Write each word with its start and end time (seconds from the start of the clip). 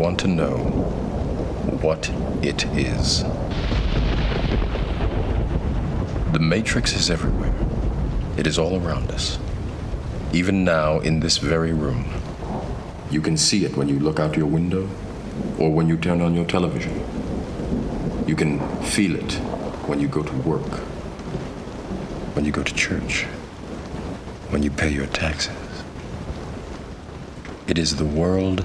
want 0.00 0.18
to 0.18 0.26
know 0.26 0.56
what 1.82 2.08
it 2.42 2.64
is. 2.74 3.22
The 6.32 6.38
Matrix 6.40 6.94
is 6.94 7.10
everywhere. 7.10 7.52
It 8.38 8.46
is 8.46 8.58
all 8.58 8.82
around 8.82 9.10
us. 9.10 9.38
Even 10.32 10.64
now, 10.64 11.00
in 11.00 11.20
this 11.20 11.36
very 11.36 11.74
room. 11.74 12.06
You 13.10 13.20
can 13.20 13.36
see 13.36 13.66
it 13.66 13.76
when 13.76 13.90
you 13.90 13.98
look 13.98 14.18
out 14.18 14.38
your 14.38 14.46
window 14.46 14.88
or 15.58 15.70
when 15.70 15.86
you 15.86 15.98
turn 15.98 16.22
on 16.22 16.34
your 16.34 16.46
television. 16.46 16.94
You 18.26 18.34
can 18.34 18.58
feel 18.82 19.14
it 19.16 19.34
when 19.86 20.00
you 20.00 20.08
go 20.08 20.22
to 20.22 20.32
work, 20.48 20.72
when 22.34 22.46
you 22.46 22.52
go 22.52 22.62
to 22.62 22.74
church, 22.74 23.24
when 24.48 24.62
you 24.62 24.70
pay 24.70 24.88
your 24.88 25.08
taxes. 25.08 25.52
It 27.66 27.76
is 27.76 27.96
the 27.96 28.06
world 28.06 28.64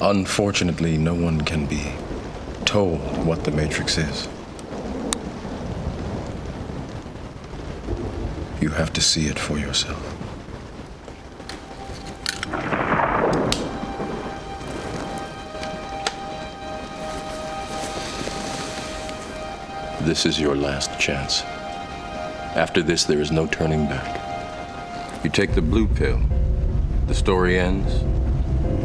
Unfortunately, 0.00 0.96
no 0.96 1.12
one 1.12 1.40
can 1.40 1.66
be 1.66 1.92
told 2.64 3.00
what 3.26 3.42
the 3.42 3.50
Matrix 3.50 3.98
is. 3.98 4.28
You 8.60 8.68
have 8.70 8.92
to 8.92 9.00
see 9.00 9.26
it 9.26 9.38
for 9.40 9.58
yourself. 9.58 10.00
This 20.02 20.24
is 20.24 20.38
your 20.38 20.54
last 20.54 20.98
chance. 21.00 21.42
After 22.54 22.82
this, 22.82 23.02
there 23.02 23.20
is 23.20 23.32
no 23.32 23.48
turning 23.48 23.86
back. 23.86 25.24
You 25.24 25.30
take 25.30 25.54
the 25.54 25.62
blue 25.62 25.88
pill, 25.88 26.20
the 27.08 27.14
story 27.14 27.58
ends. 27.58 28.04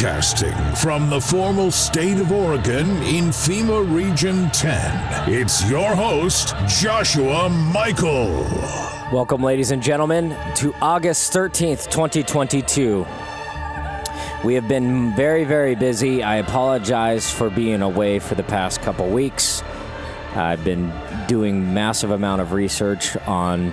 Broadcasting 0.00 0.54
from 0.76 1.10
the 1.10 1.20
formal 1.20 1.70
state 1.70 2.18
of 2.20 2.32
Oregon 2.32 2.88
in 3.02 3.26
FEMA 3.26 3.94
Region 3.94 4.48
10, 4.48 5.30
it's 5.30 5.68
your 5.68 5.94
host, 5.94 6.54
Joshua 6.66 7.50
Michael. 7.50 8.44
Welcome, 9.12 9.42
ladies 9.42 9.72
and 9.72 9.82
gentlemen, 9.82 10.34
to 10.54 10.74
August 10.80 11.34
13th, 11.34 11.90
2022. 11.90 13.06
We 14.42 14.54
have 14.54 14.66
been 14.68 15.14
very, 15.14 15.44
very 15.44 15.74
busy. 15.74 16.22
I 16.22 16.36
apologize 16.36 17.30
for 17.30 17.50
being 17.50 17.82
away 17.82 18.20
for 18.20 18.34
the 18.34 18.44
past 18.44 18.80
couple 18.80 19.06
weeks. 19.10 19.62
I've 20.34 20.64
been 20.64 20.90
doing 21.28 21.74
massive 21.74 22.10
amount 22.10 22.40
of 22.40 22.52
research 22.52 23.18
on 23.26 23.72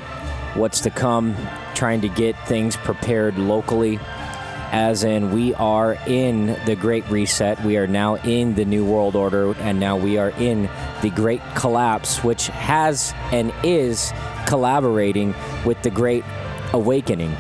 what's 0.56 0.82
to 0.82 0.90
come, 0.90 1.38
trying 1.74 2.02
to 2.02 2.10
get 2.10 2.36
things 2.50 2.76
prepared 2.76 3.38
locally. 3.38 3.98
As 4.72 5.04
in, 5.04 5.32
we 5.32 5.54
are 5.54 5.94
in 6.08 6.58
the 6.66 6.76
Great 6.76 7.10
Reset. 7.10 7.64
We 7.64 7.78
are 7.78 7.88
now 7.88 8.16
in 8.16 8.56
the 8.56 8.66
New 8.66 8.86
World 8.86 9.16
Order, 9.16 9.56
and 9.60 9.80
now 9.80 9.96
we 9.98 10.18
are 10.18 10.32
in 10.32 10.70
the 11.02 11.10
Great 11.10 11.42
Collapse, 11.56 12.24
which 12.24 12.48
has 12.48 13.14
and 13.32 13.54
is 13.64 14.12
collaborating 14.46 15.34
with 15.66 15.82
the 15.84 15.90
Great 15.90 16.26
Awakening. 16.74 17.34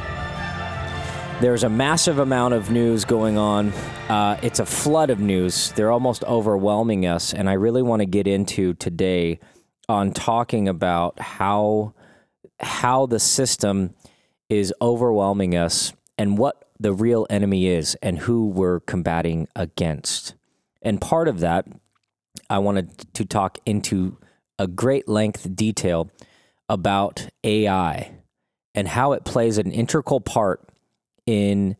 There's 1.41 1.63
a 1.63 1.69
massive 1.69 2.17
amount 2.17 2.53
of 2.53 2.71
news 2.71 3.05
going 3.05 3.37
on. 3.37 3.71
Uh, 4.09 4.39
it's 4.41 4.59
a 4.59 4.65
flood 4.65 5.09
of 5.09 5.19
news. 5.19 5.71
They're 5.73 5.91
almost 5.91 6.23
overwhelming 6.23 7.05
us. 7.05 7.33
And 7.33 7.49
I 7.49 7.53
really 7.53 7.81
want 7.81 8.01
to 8.01 8.05
get 8.05 8.25
into 8.25 8.73
today 8.73 9.39
on 9.89 10.11
talking 10.11 10.67
about 10.67 11.19
how 11.19 11.93
how 12.59 13.05
the 13.05 13.19
system 13.19 13.93
is 14.49 14.73
overwhelming 14.81 15.55
us 15.55 15.93
and 16.17 16.37
what 16.37 16.66
the 16.79 16.93
real 16.93 17.25
enemy 17.29 17.67
is 17.67 17.95
and 18.01 18.19
who 18.19 18.47
we're 18.47 18.79
combating 18.81 19.47
against. 19.55 20.35
And 20.81 21.01
part 21.01 21.27
of 21.27 21.39
that, 21.39 21.65
I 22.49 22.59
wanted 22.59 23.13
to 23.13 23.25
talk 23.25 23.57
into 23.65 24.17
a 24.59 24.67
great 24.67 25.07
length 25.07 25.55
detail 25.55 26.09
about 26.69 27.27
AI 27.43 28.11
and 28.75 28.87
how 28.87 29.13
it 29.13 29.25
plays 29.25 29.57
an 29.57 29.71
integral 29.71 30.21
part 30.21 30.67
in 31.25 31.75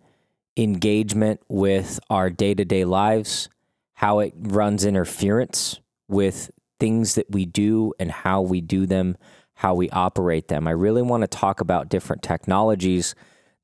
engagement 0.55 1.39
with 1.47 1.99
our 2.09 2.29
day 2.29 2.53
to 2.55 2.65
day 2.65 2.85
lives, 2.85 3.49
how 3.93 4.19
it 4.19 4.33
runs 4.35 4.85
interference 4.85 5.79
with 6.07 6.49
things 6.79 7.15
that 7.15 7.29
we 7.29 7.45
do 7.45 7.93
and 7.99 8.11
how 8.11 8.41
we 8.41 8.61
do 8.61 8.85
them, 8.85 9.17
how 9.55 9.75
we 9.75 9.89
operate 9.91 10.47
them. 10.47 10.67
I 10.67 10.71
really 10.71 11.01
want 11.01 11.21
to 11.21 11.27
talk 11.27 11.61
about 11.61 11.89
different 11.89 12.21
technologies 12.23 13.15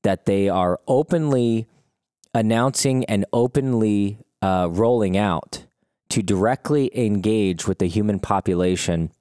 that 0.04 0.26
they 0.26 0.48
are 0.50 0.80
openly 0.88 1.68
announcing 2.34 3.04
and 3.06 3.26
openly 3.34 4.20
uh, 4.42 4.68
rolling 4.70 5.18
out 5.18 5.66
to 6.10 6.22
directly 6.22 6.92
engage 6.98 7.68
with 7.68 7.80
the 7.80 7.88
human 7.88 8.20
population 8.20 9.12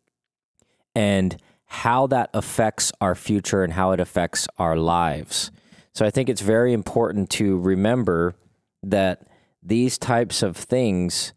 and 0.95 1.37
how 1.67 2.07
that 2.07 2.29
affects 2.35 2.93
our 3.01 3.15
future 3.15 3.65
and 3.65 3.73
how 3.73 3.93
it 3.93 4.01
affects 4.01 4.47
our 4.59 4.77
lives. 4.77 5.51
So 5.95 6.05
I 6.05 6.11
think 6.11 6.29
it's 6.29 6.43
very 6.43 6.73
important 6.73 7.31
to 7.31 7.59
remember 7.59 8.35
that 8.83 9.27
these 9.63 9.97
types 9.97 10.43
of 10.43 10.57
things 10.57 11.33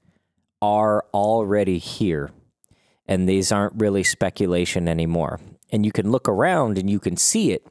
are 0.61 1.05
already 1.13 1.78
here 1.78 2.31
and 3.08 3.29
these 3.29 3.52
aren't 3.52 3.79
really 3.79 4.03
speculation 4.03 4.87
anymore. 4.87 5.40
And 5.72 5.85
you 5.85 5.91
can 5.91 6.11
look 6.11 6.28
around 6.28 6.78
and 6.78 6.90
you 6.90 6.99
can 6.99 7.17
see 7.17 7.52
it. 7.52 7.66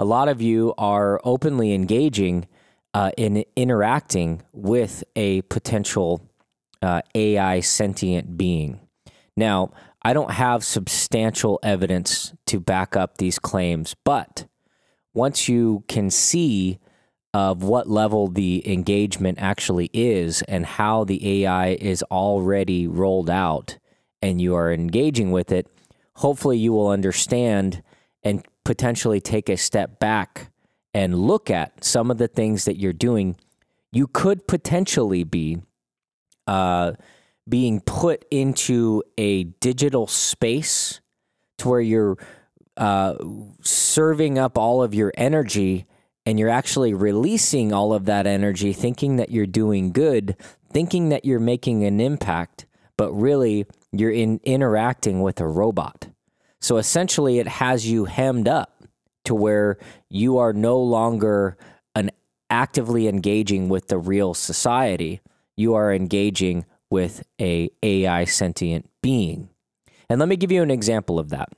A 0.00 0.04
lot 0.04 0.28
of 0.28 0.40
you 0.40 0.74
are 0.78 1.20
openly 1.24 1.74
engaging 1.74 2.46
uh, 2.94 3.10
in 3.16 3.44
interacting 3.56 4.42
with 4.52 5.02
a 5.16 5.42
potential 5.42 6.22
uh, 6.80 7.02
AI 7.16 7.60
sentient 7.60 8.38
being. 8.38 8.80
Now, 9.36 9.72
I 10.02 10.12
don't 10.12 10.30
have 10.30 10.64
substantial 10.64 11.58
evidence 11.64 12.32
to 12.46 12.60
back 12.60 12.96
up 12.96 13.18
these 13.18 13.40
claims, 13.40 13.96
but 14.04 14.46
once 15.14 15.48
you 15.48 15.82
can 15.88 16.10
see 16.10 16.78
of 17.34 17.64
what 17.64 17.88
level 17.88 18.28
the 18.28 18.62
engagement 18.72 19.38
actually 19.40 19.90
is 19.92 20.42
and 20.42 20.64
how 20.64 21.02
the 21.02 21.44
AI 21.44 21.70
is 21.70 22.02
already 22.04 22.86
rolled 22.86 23.28
out 23.28 23.78
and 24.22 24.40
you 24.40 24.54
are 24.54 24.72
engaging 24.72 25.32
with 25.32 25.50
it, 25.50 25.66
hopefully 26.16 26.56
you 26.56 26.72
will 26.72 26.88
understand 26.88 27.82
and 28.22 28.44
potentially 28.68 29.18
take 29.18 29.48
a 29.48 29.56
step 29.56 29.98
back 29.98 30.50
and 30.92 31.18
look 31.18 31.48
at 31.48 31.82
some 31.82 32.10
of 32.10 32.18
the 32.18 32.28
things 32.28 32.66
that 32.66 32.76
you're 32.76 32.92
doing. 32.92 33.34
You 33.92 34.06
could 34.06 34.46
potentially 34.46 35.24
be 35.24 35.62
uh, 36.46 36.92
being 37.48 37.80
put 37.80 38.26
into 38.30 39.02
a 39.16 39.44
digital 39.44 40.06
space 40.06 41.00
to 41.56 41.68
where 41.70 41.80
you're 41.80 42.18
uh, 42.76 43.14
serving 43.62 44.38
up 44.38 44.58
all 44.58 44.82
of 44.82 44.92
your 44.92 45.14
energy 45.16 45.86
and 46.26 46.38
you're 46.38 46.50
actually 46.50 46.92
releasing 46.92 47.72
all 47.72 47.94
of 47.94 48.04
that 48.04 48.26
energy, 48.26 48.74
thinking 48.74 49.16
that 49.16 49.30
you're 49.30 49.46
doing 49.46 49.92
good, 49.92 50.36
thinking 50.70 51.08
that 51.08 51.24
you're 51.24 51.40
making 51.40 51.84
an 51.84 52.00
impact, 52.00 52.66
but 52.98 53.10
really 53.12 53.64
you're 53.92 54.10
in 54.10 54.40
interacting 54.44 55.22
with 55.22 55.40
a 55.40 55.48
robot. 55.48 56.08
So 56.60 56.76
essentially, 56.76 57.38
it 57.38 57.48
has 57.48 57.86
you 57.86 58.06
hemmed 58.06 58.48
up 58.48 58.84
to 59.24 59.34
where 59.34 59.78
you 60.08 60.38
are 60.38 60.52
no 60.52 60.80
longer 60.80 61.56
an 61.94 62.10
actively 62.50 63.08
engaging 63.08 63.68
with 63.68 63.88
the 63.88 63.98
real 63.98 64.34
society. 64.34 65.20
You 65.56 65.74
are 65.74 65.92
engaging 65.92 66.64
with 66.90 67.22
a 67.40 67.70
AI 67.82 68.24
sentient 68.24 68.88
being. 69.02 69.50
And 70.08 70.18
let 70.18 70.28
me 70.28 70.36
give 70.36 70.50
you 70.50 70.62
an 70.62 70.70
example 70.70 71.18
of 71.18 71.28
that. 71.30 71.50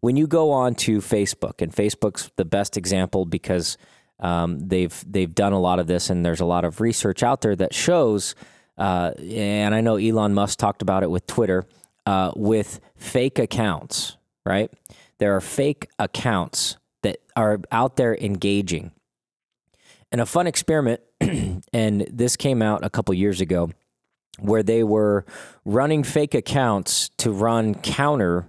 When 0.00 0.16
you 0.16 0.26
go 0.26 0.50
on 0.50 0.74
to 0.76 0.98
Facebook, 0.98 1.62
and 1.62 1.72
Facebook's 1.72 2.30
the 2.36 2.44
best 2.44 2.76
example 2.76 3.24
because 3.24 3.78
um, 4.20 4.58
they've 4.68 5.04
they've 5.06 5.34
done 5.34 5.52
a 5.52 5.60
lot 5.60 5.78
of 5.78 5.86
this, 5.86 6.10
and 6.10 6.24
there's 6.24 6.40
a 6.40 6.44
lot 6.44 6.64
of 6.64 6.80
research 6.80 7.22
out 7.22 7.40
there 7.40 7.56
that 7.56 7.72
shows. 7.72 8.34
Uh, 8.76 9.12
and 9.20 9.74
I 9.74 9.80
know 9.80 9.96
Elon 9.96 10.34
Musk 10.34 10.58
talked 10.58 10.82
about 10.82 11.04
it 11.04 11.10
with 11.10 11.26
Twitter, 11.26 11.64
uh, 12.06 12.32
with 12.36 12.80
fake 12.96 13.38
accounts. 13.38 14.16
Right, 14.44 14.70
there 15.18 15.34
are 15.36 15.40
fake 15.40 15.88
accounts 15.98 16.76
that 17.02 17.18
are 17.36 17.60
out 17.72 17.96
there 17.96 18.14
engaging. 18.16 18.92
And 20.12 20.20
a 20.20 20.26
fun 20.26 20.46
experiment, 20.46 21.00
and 21.72 22.06
this 22.10 22.36
came 22.36 22.62
out 22.62 22.84
a 22.84 22.90
couple 22.90 23.14
years 23.14 23.40
ago 23.40 23.70
where 24.38 24.62
they 24.62 24.82
were 24.82 25.24
running 25.64 26.02
fake 26.02 26.34
accounts 26.34 27.08
to 27.18 27.30
run 27.30 27.74
counter 27.74 28.46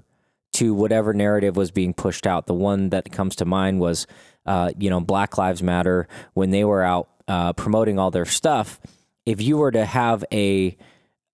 to 0.53 0.73
whatever 0.73 1.13
narrative 1.13 1.55
was 1.55 1.71
being 1.71 1.93
pushed 1.93 2.25
out. 2.25 2.47
The 2.47 2.53
one 2.53 2.89
that 2.89 3.11
comes 3.11 3.35
to 3.37 3.45
mind 3.45 3.79
was, 3.79 4.07
uh, 4.45 4.71
you 4.77 4.89
know, 4.89 4.99
Black 4.99 5.37
Lives 5.37 5.61
Matter 5.61 6.07
when 6.33 6.51
they 6.51 6.63
were 6.63 6.83
out 6.83 7.09
uh, 7.27 7.53
promoting 7.53 7.99
all 7.99 8.11
their 8.11 8.25
stuff. 8.25 8.79
If 9.25 9.41
you 9.41 9.57
were 9.57 9.71
to 9.71 9.85
have 9.85 10.23
a, 10.31 10.77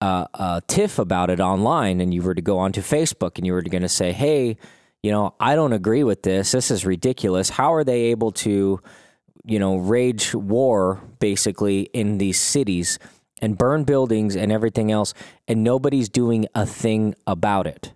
uh, 0.02 0.26
a 0.34 0.62
tiff 0.68 1.00
about 1.00 1.30
it 1.30 1.40
online 1.40 2.02
and 2.02 2.14
you 2.14 2.22
were 2.22 2.34
to 2.34 2.42
go 2.42 2.60
onto 2.60 2.82
Facebook 2.82 3.38
and 3.38 3.46
you 3.46 3.54
were 3.54 3.62
going 3.62 3.84
to 3.84 3.90
say, 3.90 4.12
hey, 4.12 4.58
you 5.04 5.12
know, 5.12 5.36
I 5.40 5.56
don't 5.56 5.74
agree 5.74 6.04
with 6.04 6.24
this. 6.24 6.52
This 6.52 6.72
is 6.72 6.86
ridiculous. 6.86 7.50
How 7.50 7.74
are 7.74 7.84
they 7.84 8.06
able 8.06 8.32
to, 8.34 8.82
you 9.46 9.60
know, 9.60 9.78
rage 9.78 10.34
war 10.34 11.02
basically 11.20 11.82
in 11.94 12.18
these 12.18 12.40
cities? 12.40 13.00
and 13.42 13.58
burn 13.58 13.84
buildings 13.84 14.36
and 14.36 14.52
everything 14.52 14.92
else, 14.92 15.14
and 15.48 15.64
nobody's 15.64 16.10
doing 16.10 16.46
a 16.54 16.66
thing 16.66 17.16
about 17.26 17.66
it. 17.66 17.94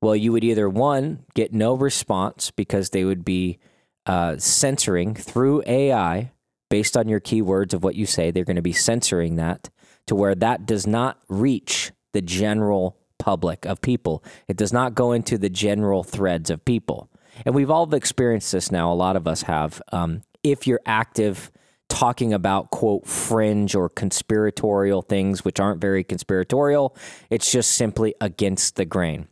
Well, 0.00 0.16
you 0.16 0.32
would 0.32 0.42
either 0.42 0.68
one, 0.68 1.24
get 1.34 1.52
no 1.52 1.74
response 1.74 2.50
because 2.50 2.90
they 2.90 3.04
would 3.04 3.24
be 3.24 3.58
uh, 4.06 4.36
censoring 4.38 5.14
through 5.14 5.62
AI 5.66 6.32
based 6.70 6.96
on 6.96 7.08
your 7.08 7.20
keywords 7.20 7.74
of 7.74 7.84
what 7.84 7.94
you 7.94 8.06
say. 8.06 8.30
They're 8.30 8.44
going 8.44 8.56
to 8.56 8.62
be 8.62 8.72
censoring 8.72 9.36
that 9.36 9.68
to 10.06 10.14
where 10.14 10.34
that 10.34 10.66
does 10.66 10.86
not 10.86 11.18
reach 11.28 11.92
the 12.12 12.22
general 12.22 12.98
public 13.18 13.64
of 13.64 13.80
people. 13.80 14.24
It 14.48 14.56
does 14.56 14.72
not 14.72 14.94
go 14.94 15.12
into 15.12 15.38
the 15.38 15.48
general 15.48 16.02
threads 16.02 16.50
of 16.50 16.64
people. 16.64 17.08
And 17.46 17.54
we've 17.54 17.70
all 17.70 17.92
experienced 17.94 18.52
this 18.52 18.70
now. 18.70 18.92
A 18.92 18.94
lot 18.94 19.16
of 19.16 19.26
us 19.26 19.42
have. 19.42 19.80
Um, 19.92 20.22
if 20.42 20.66
you're 20.66 20.80
active 20.84 21.50
talking 21.88 22.32
about 22.32 22.70
quote 22.70 23.06
fringe 23.06 23.74
or 23.74 23.88
conspiratorial 23.88 25.02
things 25.02 25.44
which 25.44 25.60
aren't 25.60 25.78
very 25.78 26.02
conspiratorial 26.02 26.96
it's 27.28 27.52
just 27.52 27.72
simply 27.72 28.14
against 28.18 28.76
the 28.76 28.84
grain 28.86 29.28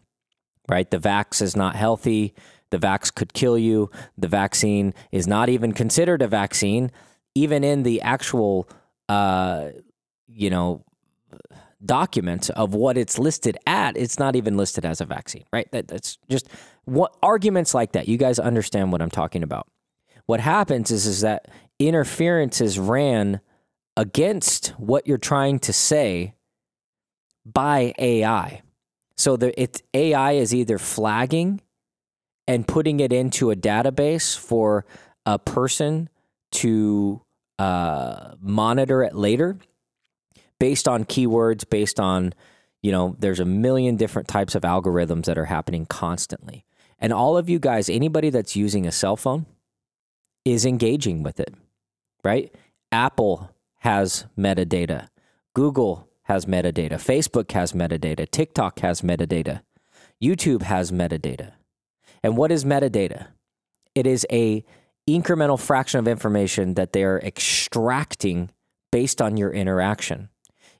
right 0.69 0.90
the 0.90 0.99
vax 0.99 1.40
is 1.40 1.56
not 1.56 1.75
healthy 1.75 2.34
the 2.69 2.76
vax 2.76 3.12
could 3.12 3.32
kill 3.32 3.56
you 3.56 3.90
the 4.19 4.28
vaccine 4.28 4.93
is 5.11 5.26
not 5.26 5.49
even 5.49 5.73
considered 5.73 6.20
a 6.20 6.28
vaccine 6.28 6.90
even 7.34 7.64
in 7.64 7.82
the 7.82 8.02
actual 8.02 8.69
uh, 9.08 9.70
you 10.34 10.50
know 10.50 10.84
documents 11.84 12.50
of 12.50 12.74
what 12.74 12.98
it's 12.98 13.18
listed 13.18 13.56
at 13.66 13.96
it's 13.96 14.18
not 14.18 14.36
even 14.36 14.56
listed 14.56 14.84
as 14.84 15.00
a 15.00 15.06
vaccine 15.06 15.44
right? 15.52 15.70
That, 15.72 15.88
that's 15.88 16.18
just 16.28 16.48
what 16.84 17.16
arguments 17.22 17.74
like 17.74 17.92
that. 17.92 18.08
You 18.08 18.18
guys 18.18 18.38
understand 18.38 18.92
what 18.92 19.00
i'm 19.02 19.10
talking 19.10 19.42
about. 19.42 19.66
What 20.26 20.40
happens 20.40 20.90
is 20.90 21.06
is 21.06 21.22
that 21.22 21.48
interferences 21.78 22.78
ran 22.78 23.40
against 23.96 24.68
what 24.78 25.06
you're 25.06 25.18
trying 25.18 25.58
to 25.60 25.72
say 25.72 26.34
by 27.44 27.94
AI. 27.98 28.62
So 29.16 29.36
the 29.36 29.58
it 29.60 29.82
AI 29.94 30.32
is 30.32 30.54
either 30.54 30.78
flagging 30.78 31.60
and 32.46 32.66
putting 32.66 33.00
it 33.00 33.12
into 33.12 33.50
a 33.50 33.56
database 33.56 34.36
for 34.36 34.84
a 35.26 35.38
person 35.38 36.08
to 36.52 37.22
uh, 37.58 38.34
monitor 38.40 39.02
it 39.02 39.14
later 39.14 39.58
based 40.60 40.86
on 40.86 41.04
keywords, 41.04 41.68
based 41.68 41.98
on, 41.98 42.32
you 42.80 42.92
know, 42.92 43.16
there's 43.18 43.40
a 43.40 43.44
million 43.44 43.96
different 43.96 44.28
types 44.28 44.54
of 44.54 44.62
algorithms 44.62 45.24
that 45.24 45.36
are 45.36 45.46
happening 45.46 45.86
constantly. 45.86 46.64
And 47.00 47.12
all 47.12 47.36
of 47.36 47.48
you 47.48 47.58
guys, 47.58 47.88
anybody 47.88 48.30
that's 48.30 48.54
using 48.54 48.86
a 48.86 48.92
cell 48.92 49.16
phone 49.16 49.46
is 50.44 50.64
engaging 50.64 51.24
with 51.24 51.40
it 51.40 51.54
right? 52.24 52.54
Apple 52.92 53.50
has 53.78 54.26
metadata. 54.38 55.08
Google 55.54 56.08
has 56.22 56.46
metadata. 56.46 56.92
Facebook 56.92 57.50
has 57.52 57.72
metadata. 57.72 58.30
TikTok 58.30 58.80
has 58.80 59.02
metadata. 59.02 59.62
YouTube 60.22 60.62
has 60.62 60.92
metadata. 60.92 61.52
And 62.22 62.36
what 62.36 62.52
is 62.52 62.64
metadata? 62.64 63.28
It 63.94 64.06
is 64.06 64.26
a 64.30 64.64
incremental 65.08 65.58
fraction 65.58 65.98
of 65.98 66.06
information 66.06 66.74
that 66.74 66.92
they 66.92 67.02
are 67.02 67.18
extracting 67.20 68.50
based 68.92 69.20
on 69.22 69.36
your 69.36 69.50
interaction. 69.50 70.28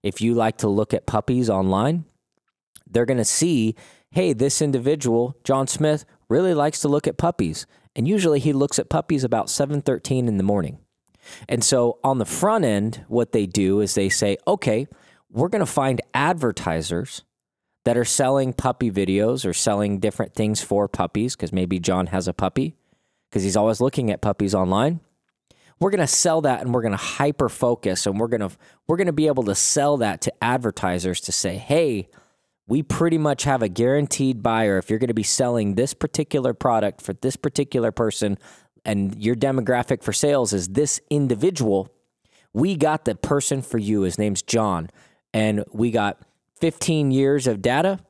If 0.03 0.21
you 0.21 0.35
like 0.35 0.59
to 0.59 0.69
look 0.69 0.95
at 0.95 1.07
puppies 1.07 1.51
online, 1.51 2.05
they're 2.91 3.07
going 3.07 3.19
to 3.19 3.25
see, 3.25 3.75
hey, 4.11 4.33
this 4.33 4.63
individual, 4.63 5.37
John 5.45 5.67
Smith, 5.67 6.05
really 6.29 6.55
likes 6.55 6.81
to 6.81 6.89
look 6.89 7.07
at 7.07 7.19
puppies. 7.19 7.67
And 7.95 8.07
usually 8.07 8.41
he 8.41 8.53
looks 8.53 8.79
at 8.79 8.89
puppies 8.89 9.25
about 9.25 9.47
7:13 9.47 10.29
in 10.29 10.37
the 10.37 10.43
morning. 10.45 10.79
And 11.49 11.63
so 11.63 11.99
on 12.03 12.19
the 12.19 12.25
front 12.25 12.65
end, 12.65 13.05
what 13.09 13.33
they 13.33 13.47
do 13.47 13.81
is 13.81 13.95
they 13.95 14.09
say, 14.09 14.37
okay, 14.47 14.87
we're 15.31 15.49
going 15.49 15.61
to 15.61 15.67
find 15.67 16.01
advertisers 16.15 17.23
that 17.85 17.97
are 17.97 18.05
selling 18.05 18.53
puppy 18.53 18.91
videos 18.91 19.47
or 19.47 19.53
selling 19.53 20.01
different 20.01 20.35
things 20.35 20.63
for 20.63 20.89
puppies 20.89 21.37
because 21.37 21.53
maybe 21.53 21.79
John 21.79 22.09
has 22.09 22.29
a 22.29 22.33
puppy 22.33 22.77
because 23.29 23.43
he's 23.43 23.57
always 23.57 23.81
looking 23.81 24.11
at 24.11 24.21
puppies 24.21 24.55
online. 24.55 25.01
We're 25.81 25.91
going 25.91 26.01
to 26.01 26.07
sell 26.07 26.43
that 26.43 26.61
and 26.61 26.75
we're 26.75 26.83
going 26.83 26.93
to 26.93 26.99
hyper 26.99 27.49
focus 27.49 28.07
and 28.07 28.21
we're 28.21 28.29
going 28.29 28.49
to 28.49 28.51
we're 28.87 28.99
going 28.99 29.07
to 29.07 29.13
be 29.13 29.27
able 29.27 29.45
to 29.45 29.55
sell 29.55 29.97
that 29.99 30.21
to 30.23 30.45
advertisers 30.45 31.21
to 31.23 31.33
say, 31.33 31.57
"Hey, 31.57 32.09
we 32.67 32.83
pretty 32.83 33.19
much 33.19 33.45
have 33.45 33.63
a 33.63 33.69
guaranteed 33.69 34.43
buyer 34.43 34.79
if 34.79 34.91
you're 34.91 34.99
going 34.99 35.09
to 35.09 35.15
be 35.15 35.23
selling 35.23 35.75
this 35.75 35.95
particular 35.95 36.55
product 36.55 37.01
for 37.01 37.15
this 37.15 37.37
particular 37.37 37.91
person 37.91 38.39
and 38.85 39.23
your 39.23 39.35
demographic 39.35 40.03
for 40.03 40.13
sales 40.13 40.53
is 40.53 40.69
this 40.69 41.01
individual, 41.11 41.89
we 42.53 42.77
got 42.77 43.05
the 43.05 43.15
person 43.15 43.63
for 43.63 43.79
you. 43.79 44.03
His 44.03 44.19
name's 44.19 44.43
John. 44.43 44.91
And 45.33 45.65
we 45.73 45.91
got 45.91 46.19
15 46.61 47.11
years 47.11 47.47
of 47.47 47.63
data. 47.63 48.01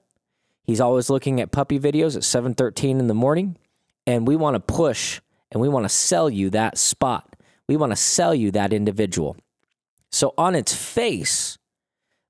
He's 0.65 0.81
always 0.81 1.11
looking 1.11 1.41
at 1.41 1.51
puppy 1.51 1.79
videos 1.79 2.17
at 2.17 2.23
7:13 2.23 2.99
in 2.99 3.09
the 3.09 3.15
morning, 3.15 3.57
and 4.07 4.27
we 4.27 4.37
want 4.37 4.55
to 4.55 4.61
push 4.61 5.21
and 5.51 5.61
we 5.61 5.69
want 5.69 5.85
to 5.85 5.89
sell 5.89 6.31
you 6.31 6.49
that 6.51 6.79
spot. 6.79 7.30
We 7.71 7.77
want 7.77 7.93
to 7.93 7.97
sell 7.97 8.35
you 8.35 8.51
that 8.51 8.73
individual. 8.73 9.37
So 10.11 10.35
on 10.37 10.57
its 10.57 10.75
face, 10.75 11.57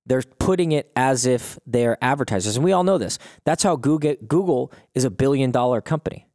they're 0.04 0.20
putting 0.38 0.72
it 0.72 0.92
as 0.94 1.24
if 1.24 1.58
they're 1.64 1.96
advertisers. 2.04 2.56
And 2.56 2.64
we 2.64 2.72
all 2.72 2.84
know 2.84 2.98
this. 2.98 3.18
That's 3.46 3.62
how 3.62 3.76
Google, 3.76 4.16
Google 4.28 4.70
is 4.94 5.04
a 5.04 5.10
billion 5.10 5.50
dollar 5.50 5.80
company. 5.80 6.26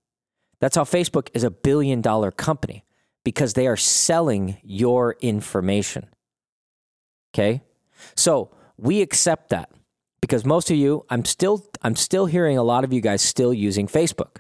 That's 0.60 0.76
how 0.76 0.86
Facebook 0.86 1.30
is 1.36 1.44
a 1.44 1.52
billion 1.52 2.02
dollar 2.02 2.32
company 2.32 2.84
because 3.24 3.54
they 3.54 3.68
are 3.68 3.78
selling 3.78 4.58
your 4.64 5.18
information. 5.22 6.08
Okay? 7.32 7.62
So, 8.16 8.50
we 8.76 9.04
accept 9.04 9.52
that 9.52 9.70
because 10.20 10.46
most 10.46 10.72
of 10.72 10.78
you 10.78 11.06
I'm 11.12 11.26
still 11.26 11.64
I'm 11.84 11.96
still 11.96 12.26
hearing 12.26 12.58
a 12.58 12.64
lot 12.64 12.84
of 12.84 12.92
you 12.92 13.02
guys 13.02 13.22
still 13.22 13.54
using 13.54 13.86
Facebook. 13.86 14.38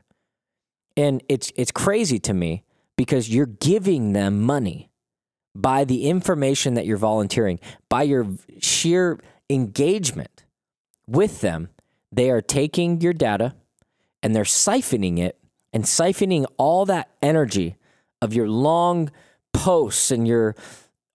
And 0.97 1.21
it's 1.29 1.51
it's 1.55 1.71
crazy 1.71 2.17
to 2.21 2.33
me 2.33 2.63
because 2.97 3.29
you're 3.29 3.45
giving 3.45 4.13
them 4.13 4.41
money 4.41 4.89
by 5.53 5.83
the 5.85 6.09
information 6.09 6.73
that 6.73 6.85
you're 6.85 6.97
volunteering, 6.97 7.59
by 7.89 8.03
your 8.03 8.27
sheer 8.59 9.19
engagement 9.49 10.43
with 11.07 11.41
them. 11.41 11.69
They 12.11 12.29
are 12.29 12.41
taking 12.41 13.01
your 13.01 13.13
data 13.13 13.55
and 14.21 14.35
they're 14.35 14.43
siphoning 14.43 15.19
it 15.19 15.37
and 15.73 15.83
siphoning 15.83 16.45
all 16.57 16.85
that 16.85 17.09
energy 17.21 17.75
of 18.21 18.33
your 18.33 18.49
long 18.49 19.11
posts 19.53 20.11
and 20.11 20.27
your 20.27 20.55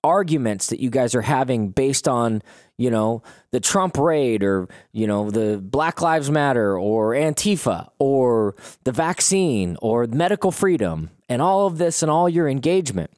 arguments 0.02 0.68
that 0.68 0.80
you 0.80 0.90
guys 0.90 1.14
are 1.14 1.22
having 1.22 1.68
based 1.68 2.08
on 2.08 2.42
you 2.80 2.90
know, 2.90 3.22
the 3.50 3.60
Trump 3.60 3.98
raid 3.98 4.42
or, 4.42 4.66
you 4.92 5.06
know, 5.06 5.30
the 5.30 5.58
Black 5.58 6.00
Lives 6.00 6.30
Matter 6.30 6.78
or 6.78 7.12
Antifa 7.12 7.90
or 7.98 8.54
the 8.84 8.92
vaccine 8.92 9.76
or 9.82 10.06
medical 10.06 10.50
freedom 10.50 11.10
and 11.30 11.40
all 11.40 11.66
of 11.66 11.78
this 11.78 12.02
and 12.02 12.10
all 12.10 12.28
your 12.28 12.48
engagement. 12.48 13.10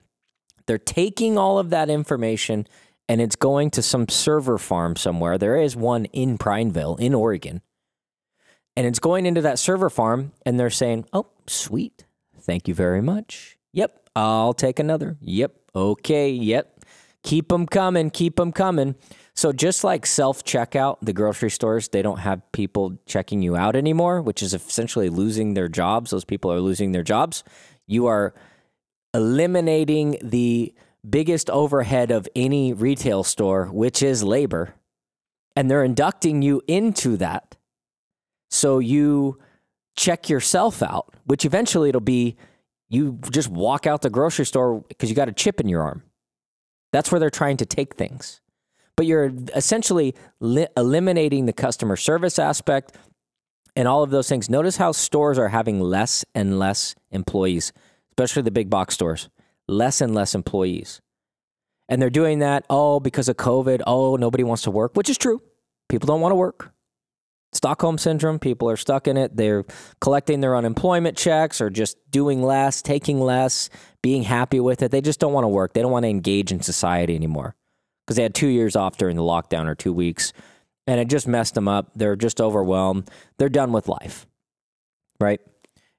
They're 0.67 0.79
taking 0.79 1.37
all 1.37 1.59
of 1.59 1.71
that 1.71 1.91
information 1.91 2.69
and 3.09 3.21
it's 3.21 3.35
going 3.35 3.71
to 3.73 3.83
some 3.83 4.09
server 4.09 4.59
farm 4.59 4.95
somewhere. 4.95 5.39
There 5.39 5.57
is 5.57 5.75
one 5.75 6.05
in 6.07 6.39
Prineville, 6.39 6.97
in 6.97 7.15
Oregon. 7.15 7.63
And 8.77 8.87
it's 8.87 9.01
going 9.01 9.27
into 9.27 9.41
that 9.41 9.59
server 9.59 9.91
farm 9.91 10.33
and 10.47 10.61
they're 10.61 10.71
saying, 10.71 11.07
oh, 11.13 11.27
sweet. 11.49 12.05
Thank 12.39 12.69
you 12.69 12.75
very 12.75 13.03
much. 13.03 13.59
Yep, 13.73 14.09
I'll 14.15 14.55
take 14.55 14.79
another. 14.79 15.17
Yep, 15.21 15.55
okay, 15.75 16.31
yep. 16.31 16.81
Keep 17.23 17.49
them 17.49 17.67
coming, 17.67 18.11
keep 18.11 18.37
them 18.37 18.53
coming. 18.53 18.95
So 19.35 19.53
just 19.53 19.85
like 19.85 20.05
self 20.05 20.45
checkout, 20.45 20.99
the 21.01 21.13
grocery 21.13 21.51
stores, 21.51 21.89
they 21.89 22.03
don't 22.03 22.19
have 22.19 22.43
people 22.53 22.99
checking 23.07 23.43
you 23.43 23.57
out 23.57 23.77
anymore, 23.77 24.21
which 24.21 24.43
is 24.43 24.53
essentially 24.53 25.09
losing 25.09 25.55
their 25.55 25.69
jobs. 25.69 26.11
Those 26.11 26.25
people 26.25 26.53
are 26.53 26.61
losing 26.61 26.93
their 26.93 27.03
jobs. 27.05 27.45
You 27.87 28.07
are 28.07 28.35
eliminating 29.15 30.19
the 30.23 30.75
biggest 31.09 31.51
overhead 31.51 32.11
of 32.11 32.29
any 32.35 32.73
retail 32.73 33.25
store, 33.25 33.67
which 33.67 34.03
is 34.03 34.23
labor. 34.23 34.75
And 35.55 35.71
they're 35.71 35.85
inducting 35.85 36.43
you 36.43 36.63
into 36.67 37.17
that. 37.19 37.57
So 38.51 38.79
you 38.79 39.39
check 39.97 40.29
yourself 40.29 40.83
out, 40.83 41.15
which 41.25 41.45
eventually 41.45 41.89
it'll 41.89 42.01
be 42.01 42.37
you 42.89 43.19
just 43.31 43.49
walk 43.49 43.87
out 43.87 44.03
the 44.03 44.11
grocery 44.11 44.45
store 44.45 44.85
because 44.89 45.09
you 45.09 45.17
got 45.17 45.29
a 45.29 45.33
chip 45.33 45.61
in 45.61 45.69
your 45.69 45.83
arm. 45.83 46.03
That's 46.93 47.11
where 47.11 47.19
they're 47.19 47.31
trying 47.31 47.57
to 47.59 47.67
take 47.67 47.95
things. 47.95 48.41
But 48.97 49.07
you're 49.07 49.33
essentially 49.55 50.15
li- 50.41 50.69
eliminating 50.77 51.47
the 51.47 51.55
customer 51.55 51.97
service 51.97 52.39
aspect 52.39 52.95
and 53.77 53.89
all 53.89 54.03
of 54.03 54.11
those 54.11 54.29
things. 54.29 54.51
Notice 54.51 54.77
how 54.77 54.93
stores 54.93 55.39
are 55.39 55.49
having 55.49 55.81
less 55.81 56.25
and 56.35 56.59
less 56.59 56.95
employees, 57.11 57.73
especially 58.11 58.43
the 58.43 58.51
big 58.51 58.71
box 58.71 58.95
stores, 58.95 59.29
less 59.69 60.01
and 60.01 60.15
less 60.15 60.35
employees. 60.35 61.01
And 61.89 62.01
they're 62.01 62.11
doing 62.11 62.39
that, 62.39 62.65
oh, 62.71 63.01
because 63.01 63.29
of 63.29 63.37
COVID. 63.37 63.83
Oh, 63.87 64.17
nobody 64.17 64.45
wants 64.45 64.63
to 64.63 64.71
work, 64.71 64.93
which 64.95 65.11
is 65.11 65.19
true. 65.19 65.43
People 65.89 66.07
don't 66.07 66.21
want 66.21 66.33
to 66.33 66.37
work. 66.37 66.73
Stockholm 67.55 67.99
syndrome, 67.99 68.39
people 68.39 68.71
are 68.71 68.79
stuck 68.79 69.07
in 69.07 69.19
it. 69.19 69.37
They're 69.37 69.65
collecting 70.01 70.41
their 70.41 70.57
unemployment 70.57 71.19
checks 71.19 71.61
or 71.61 71.69
just 71.69 71.99
doing 72.11 72.43
less, 72.43 72.81
taking 72.81 73.21
less, 73.21 73.69
being 74.03 74.23
happy 74.23 74.59
with 74.59 74.81
it. 74.83 74.91
They 74.91 75.03
just 75.03 75.21
don't 75.21 75.35
want 75.35 75.45
to 75.45 75.49
work. 75.49 75.75
They 75.75 75.83
don't 75.83 75.93
want 75.93 76.05
to 76.05 76.09
engage 76.09 76.51
in 76.51 76.63
society 76.63 77.15
anymore 77.15 77.55
because 78.07 78.17
they 78.17 78.23
had 78.23 78.35
two 78.35 78.47
years 78.47 78.75
off 78.75 78.97
during 78.97 79.17
the 79.17 79.23
lockdown 79.23 79.67
or 79.67 79.75
two 79.75 79.93
weeks 79.93 80.33
and 80.87 81.01
it 81.01 81.09
just 81.09 81.29
messed 81.29 81.55
them 81.55 81.69
up. 81.69 81.91
They're 81.95 82.17
just 82.17 82.41
overwhelmed. 82.41 83.11
They're 83.39 83.49
done 83.49 83.73
with 83.73 83.89
life, 83.89 84.27
right? 85.21 85.41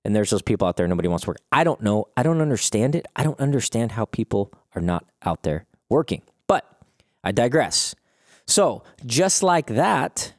And 0.05 0.15
there's 0.15 0.29
those 0.29 0.41
people 0.41 0.67
out 0.67 0.75
there, 0.75 0.87
nobody 0.87 1.07
wants 1.07 1.23
to 1.23 1.29
work. 1.29 1.37
I 1.51 1.63
don't 1.63 1.81
know. 1.81 2.07
I 2.17 2.23
don't 2.23 2.41
understand 2.41 2.95
it. 2.95 3.07
I 3.15 3.23
don't 3.23 3.39
understand 3.39 3.93
how 3.93 4.05
people 4.05 4.51
are 4.75 4.81
not 4.81 5.05
out 5.23 5.43
there 5.43 5.65
working. 5.89 6.23
But 6.47 6.65
I 7.23 7.31
digress. 7.31 7.95
So, 8.45 8.83
just 9.05 9.41
like 9.41 9.67
that, 9.67 10.33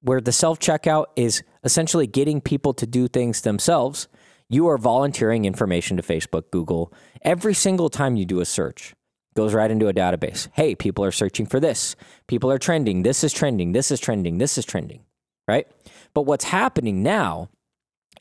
where 0.00 0.20
the 0.20 0.32
self 0.32 0.58
checkout 0.58 1.06
is 1.16 1.42
essentially 1.64 2.06
getting 2.06 2.40
people 2.40 2.72
to 2.74 2.86
do 2.86 3.08
things 3.08 3.42
themselves, 3.42 4.08
you 4.48 4.66
are 4.68 4.78
volunteering 4.78 5.44
information 5.44 5.98
to 5.98 6.02
Facebook, 6.02 6.50
Google. 6.50 6.92
Every 7.22 7.52
single 7.52 7.90
time 7.90 8.16
you 8.16 8.24
do 8.24 8.40
a 8.40 8.46
search, 8.46 8.94
goes 9.38 9.54
right 9.54 9.70
into 9.70 9.86
a 9.86 9.94
database. 9.94 10.48
Hey, 10.54 10.74
people 10.74 11.04
are 11.04 11.12
searching 11.12 11.46
for 11.46 11.60
this. 11.60 11.94
People 12.26 12.50
are 12.50 12.58
trending. 12.58 13.04
This 13.04 13.22
is 13.22 13.32
trending. 13.32 13.70
This 13.70 13.92
is 13.92 14.00
trending. 14.00 14.38
This 14.38 14.58
is 14.58 14.64
trending, 14.64 15.04
right? 15.46 15.68
But 16.12 16.22
what's 16.22 16.46
happening 16.46 17.04
now 17.04 17.48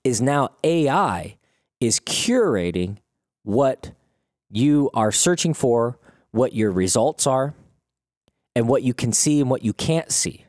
is 0.03 0.21
now 0.21 0.49
AI 0.63 1.37
is 1.79 1.99
curating 1.99 2.99
what 3.41 3.93
you 4.51 4.91
are 4.93 5.11
searching 5.11 5.55
for, 5.55 5.97
what 6.29 6.53
your 6.53 6.71
results 6.71 7.25
are, 7.25 7.55
and 8.55 8.69
what 8.69 8.83
you 8.83 8.93
can 8.93 9.11
see 9.11 9.41
and 9.41 9.49
what 9.49 9.63
you 9.63 9.73
can't 9.73 10.11
see. 10.11 10.45